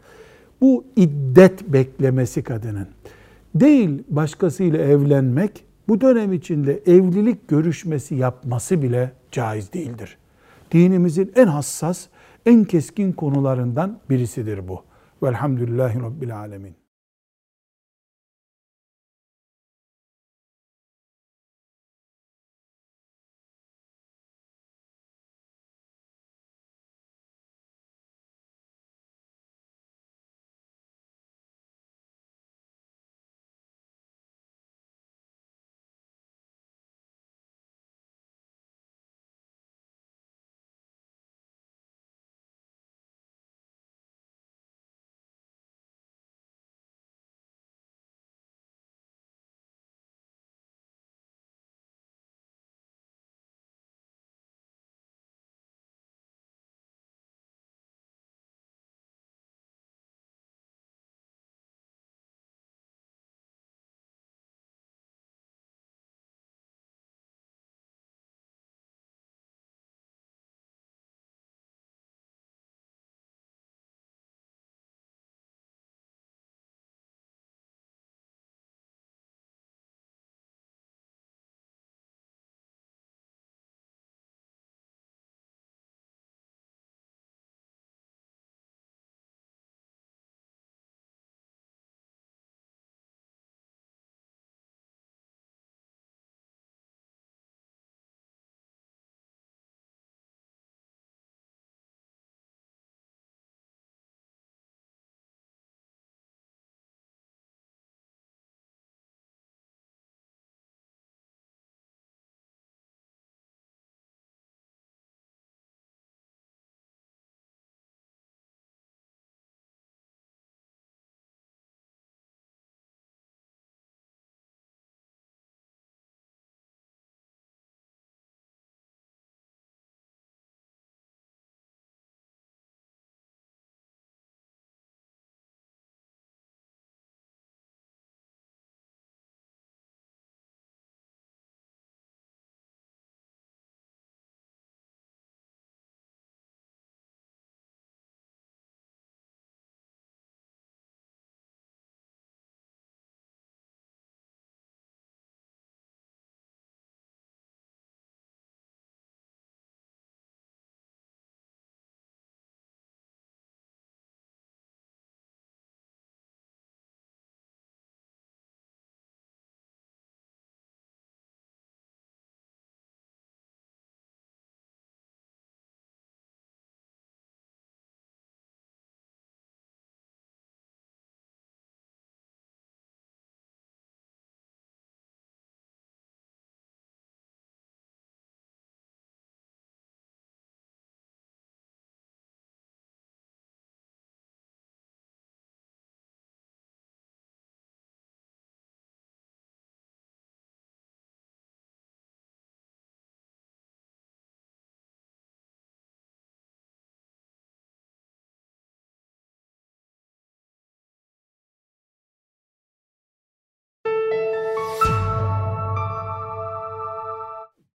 [0.61, 2.87] Bu iddet beklemesi kadının.
[3.55, 10.17] Değil başkasıyla evlenmek, bu dönem içinde evlilik görüşmesi yapması bile caiz değildir.
[10.71, 12.07] Dinimizin en hassas,
[12.45, 14.81] en keskin konularından birisidir bu.
[15.23, 16.86] Velhamdülillahi Rabbil Alemin.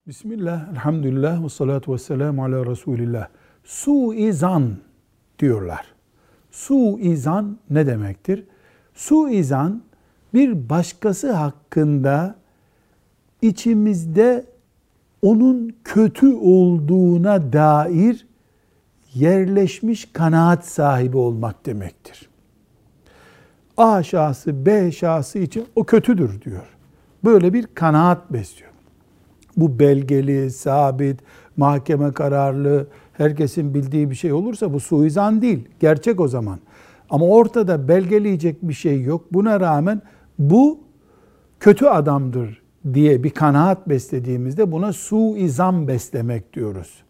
[0.07, 3.27] Bismillah, elhamdülillah ve salatu ve selamu ala Resulillah.
[3.63, 4.77] Suizan
[5.39, 5.85] diyorlar.
[6.51, 8.43] Suizan ne demektir?
[8.93, 9.83] Suizan
[10.33, 12.35] bir başkası hakkında
[13.41, 14.45] içimizde
[15.21, 18.27] onun kötü olduğuna dair
[19.13, 22.29] yerleşmiş kanaat sahibi olmak demektir.
[23.77, 26.77] A şahsı B şahsı için o kötüdür diyor.
[27.23, 28.70] Böyle bir kanaat besliyor.
[29.57, 31.19] Bu belgeli, sabit,
[31.57, 35.69] mahkeme kararlı, herkesin bildiği bir şey olursa bu suizan değil.
[35.79, 36.59] Gerçek o zaman.
[37.09, 39.33] Ama ortada belgeleyecek bir şey yok.
[39.33, 40.01] Buna rağmen
[40.39, 40.79] bu
[41.59, 42.61] kötü adamdır
[42.93, 47.03] diye bir kanaat beslediğimizde buna suizan beslemek diyoruz.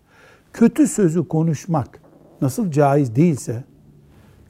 [0.53, 2.01] Kötü sözü konuşmak
[2.41, 3.63] nasıl caiz değilse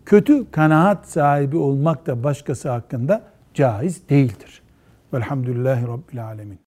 [0.05, 3.23] kötü kanaat sahibi olmak da başkası hakkında
[3.53, 4.61] caiz değildir.
[5.13, 6.70] Velhamdülillahi Rabbil Alemin.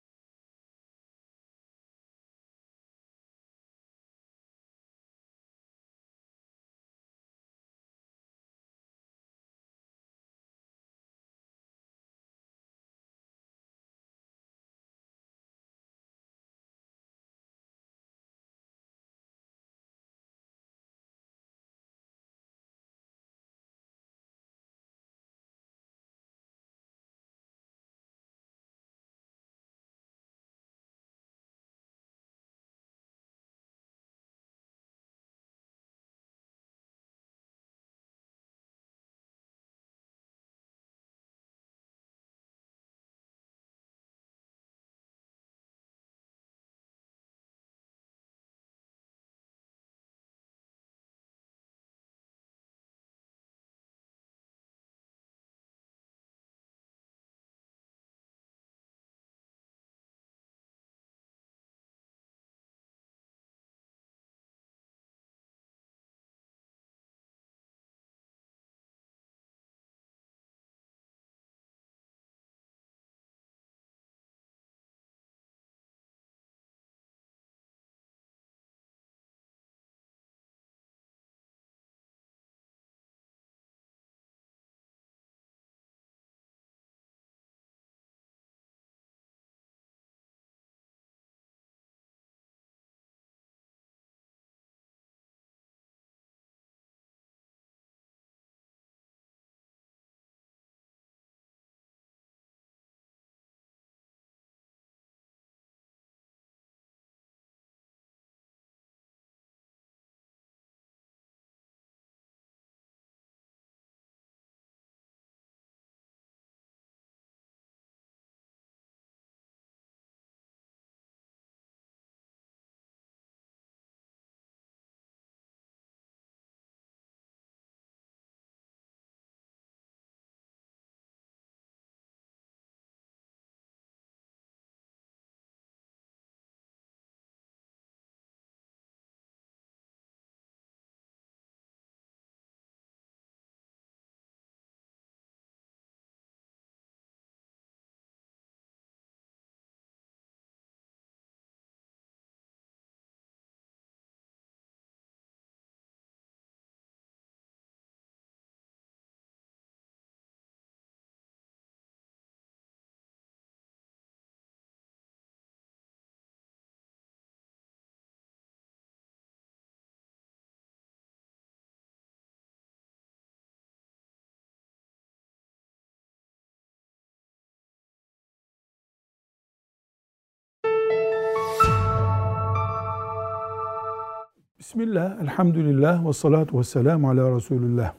[184.64, 187.94] Bismillah, elhamdülillah ve salatu ve selamu ala Resulullah.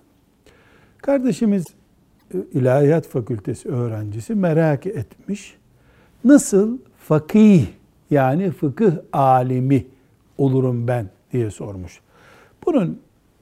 [0.99, 1.66] Kardeşimiz
[2.35, 5.57] e, İlahiyat Fakültesi öğrencisi merak etmiş.
[6.24, 7.66] Nasıl fakih
[8.11, 9.86] yani fıkıh alimi
[10.39, 12.01] olurum ben diye sormuş.
[12.66, 13.01] Bunun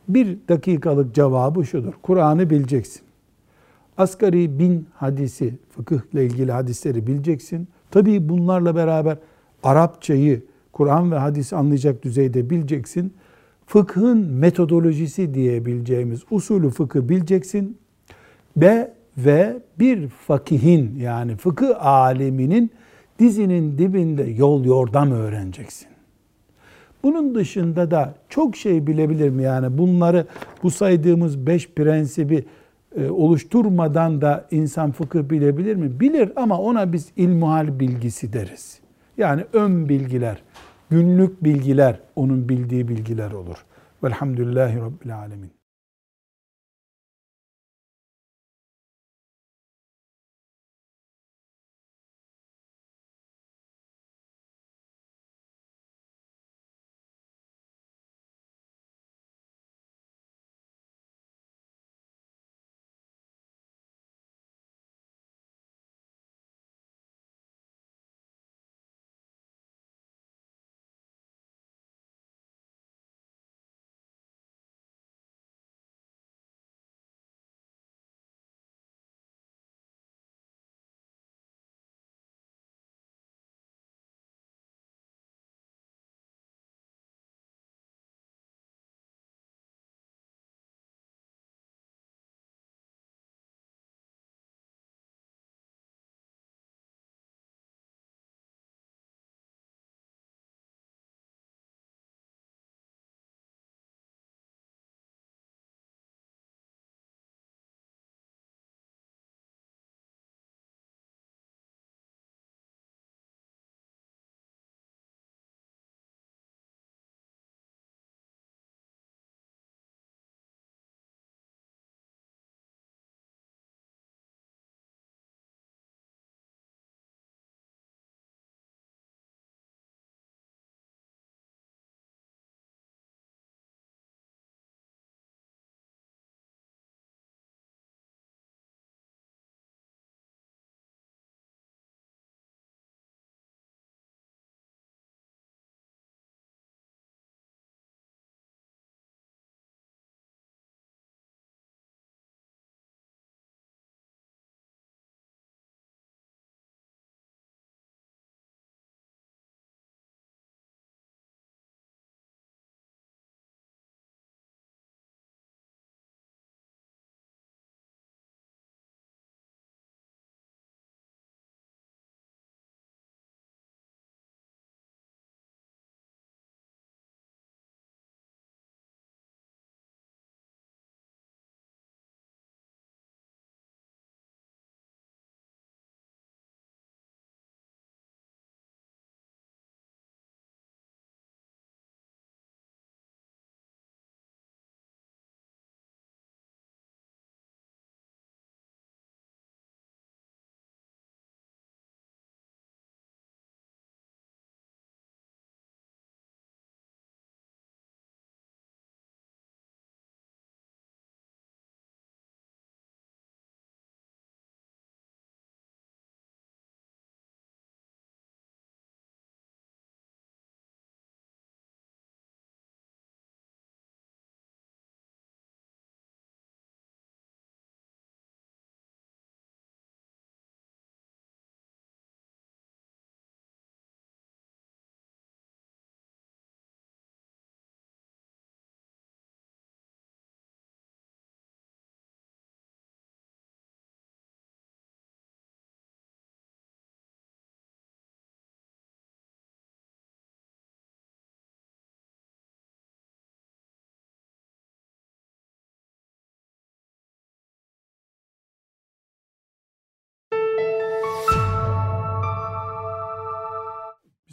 [0.09, 1.93] bir dakikalık cevabı şudur.
[2.03, 3.03] Kur'an'ı bileceksin.
[3.99, 7.69] Asgari bin hadisi, fıkıhla ilgili hadisleri bileceksin.
[7.91, 9.19] Tabii bunlarla beraber
[9.63, 10.43] Arapçayı,
[10.73, 13.15] Kur'an ve hadis anlayacak düzeyde bileceksin.
[13.67, 17.79] Fıkhın metodolojisi diyebileceğimiz usulü fıkı bileceksin.
[18.57, 22.71] Ve ve bir fakihin yani fıkıh aleminin
[23.19, 25.89] dizinin dibinde yol yordam öğreneceksin.
[27.03, 29.43] Bunun dışında da çok şey bilebilir mi?
[29.43, 30.27] Yani bunları
[30.63, 32.45] bu saydığımız beş prensibi
[32.97, 36.01] e, oluşturmadan da insan fıkıh bilebilir mi?
[36.01, 38.82] Bilir ama ona biz ilmuhal bilgisi deriz.
[39.23, 40.43] Yani ön bilgiler,
[40.91, 43.65] günlük bilgiler onun bildiği bilgiler olur.
[44.05, 45.51] Velhamdülillahi Rabbil Alemin.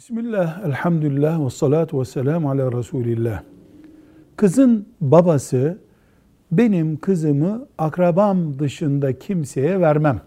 [0.00, 3.42] Bismillah, elhamdülillah ve salatu ve selamu ala Resulillah.
[4.36, 5.78] Kızın babası
[6.52, 10.20] benim kızımı akrabam dışında kimseye vermem.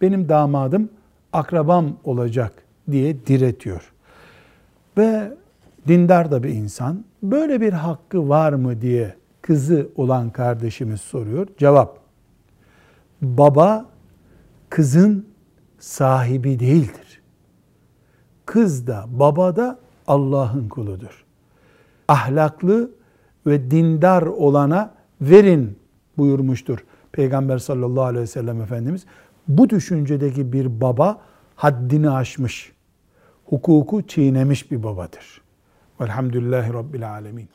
[0.00, 0.88] Benim damadım
[1.32, 2.52] akrabam olacak
[2.90, 3.92] diye diretiyor.
[4.98, 5.32] Ve
[5.88, 7.04] dindar da bir insan.
[7.22, 11.46] Böyle bir hakkı var mı diye kızı olan kardeşimiz soruyor.
[11.58, 11.98] Cevap.
[13.22, 13.86] Baba
[14.70, 15.26] kızın
[15.78, 17.01] sahibi değildir
[18.46, 21.24] kız da baba da Allah'ın kuludur.
[22.08, 22.90] Ahlaklı
[23.46, 25.78] ve dindar olana verin
[26.18, 29.06] buyurmuştur Peygamber sallallahu aleyhi ve sellem Efendimiz.
[29.48, 31.20] Bu düşüncedeki bir baba
[31.56, 32.72] haddini aşmış,
[33.44, 35.40] hukuku çiğnemiş bir babadır.
[36.00, 37.48] Velhamdülillahi Rabbil Alemin.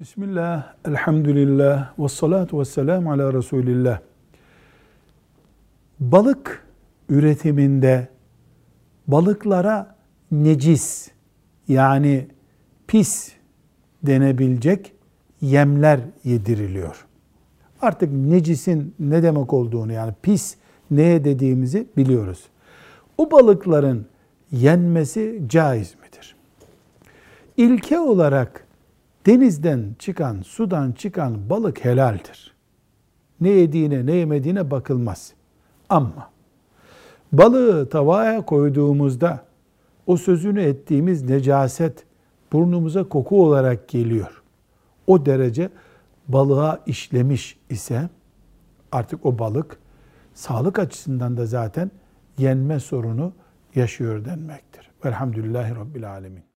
[0.00, 3.98] Bismillah, elhamdülillah, ve salatu ve selamu ala Resulillah.
[6.00, 6.66] Balık
[7.08, 8.08] üretiminde
[9.06, 9.96] balıklara
[10.32, 11.10] necis
[11.68, 12.26] yani
[12.86, 13.32] pis
[14.02, 14.92] denebilecek
[15.40, 17.06] yemler yediriliyor.
[17.80, 20.56] Artık necisin ne demek olduğunu yani pis
[20.90, 22.44] neye dediğimizi biliyoruz.
[23.18, 24.06] O balıkların
[24.52, 26.36] yenmesi caiz midir?
[27.56, 28.63] İlke olarak
[29.26, 32.54] denizden çıkan, sudan çıkan balık helaldir.
[33.40, 35.32] Ne yediğine, ne yemediğine bakılmaz.
[35.88, 36.30] Ama
[37.32, 39.44] balığı tavaya koyduğumuzda
[40.06, 42.04] o sözünü ettiğimiz necaset
[42.52, 44.42] burnumuza koku olarak geliyor.
[45.06, 45.70] O derece
[46.28, 48.08] balığa işlemiş ise
[48.92, 49.78] artık o balık
[50.34, 51.90] sağlık açısından da zaten
[52.38, 53.32] yenme sorunu
[53.74, 54.90] yaşıyor denmektir.
[55.04, 56.53] Velhamdülillahi Rabbil Alemin.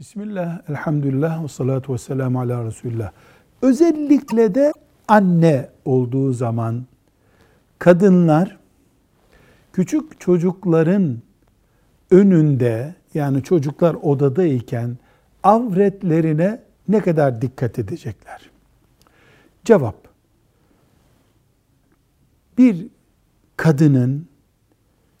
[0.00, 3.12] Bismillah, elhamdülillah ve salatu ve selamu ala Resulullah.
[3.62, 4.72] Özellikle de
[5.08, 6.86] anne olduğu zaman
[7.78, 8.58] kadınlar
[9.72, 11.18] küçük çocukların
[12.10, 14.98] önünde yani çocuklar odadayken
[15.42, 18.50] avretlerine ne kadar dikkat edecekler?
[19.64, 20.08] Cevap.
[22.58, 22.86] Bir
[23.56, 24.26] kadının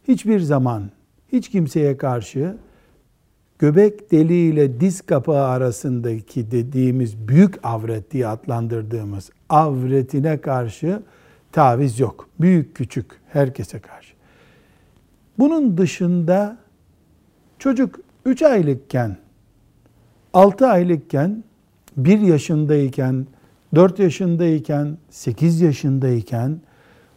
[0.08, 0.90] hiçbir zaman
[1.32, 2.56] hiç kimseye karşı
[3.60, 11.02] göbek deliği ile diz kapağı arasındaki dediğimiz büyük avret diye adlandırdığımız avretine karşı
[11.52, 12.28] taviz yok.
[12.40, 14.14] Büyük küçük herkese karşı.
[15.38, 16.58] Bunun dışında
[17.58, 19.16] çocuk 3 aylıkken,
[20.32, 21.44] 6 aylıkken,
[21.96, 23.26] 1 yaşındayken,
[23.74, 26.60] 4 yaşındayken, 8 yaşındayken,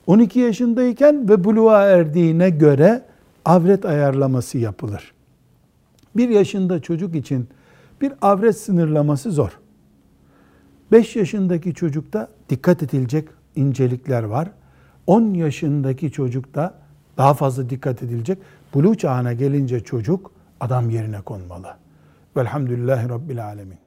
[0.08, 3.02] 12 yaşındayken ve buluğa erdiğine göre
[3.46, 5.13] avret ayarlaması yapılır.
[6.16, 7.48] 1 yaşında çocuk için
[8.02, 9.60] bir avret sınırlaması zor.
[10.92, 14.52] 5 yaşındaki çocukta dikkat edilecek incelikler var.
[15.08, 16.74] 10 yaşındaki çocukta
[17.18, 18.38] daha fazla dikkat edilecek.
[18.74, 21.68] Buluğ çağına gelince çocuk adam yerine konmalı.
[22.38, 23.83] Velhamdülillahi Rabbil Alemin.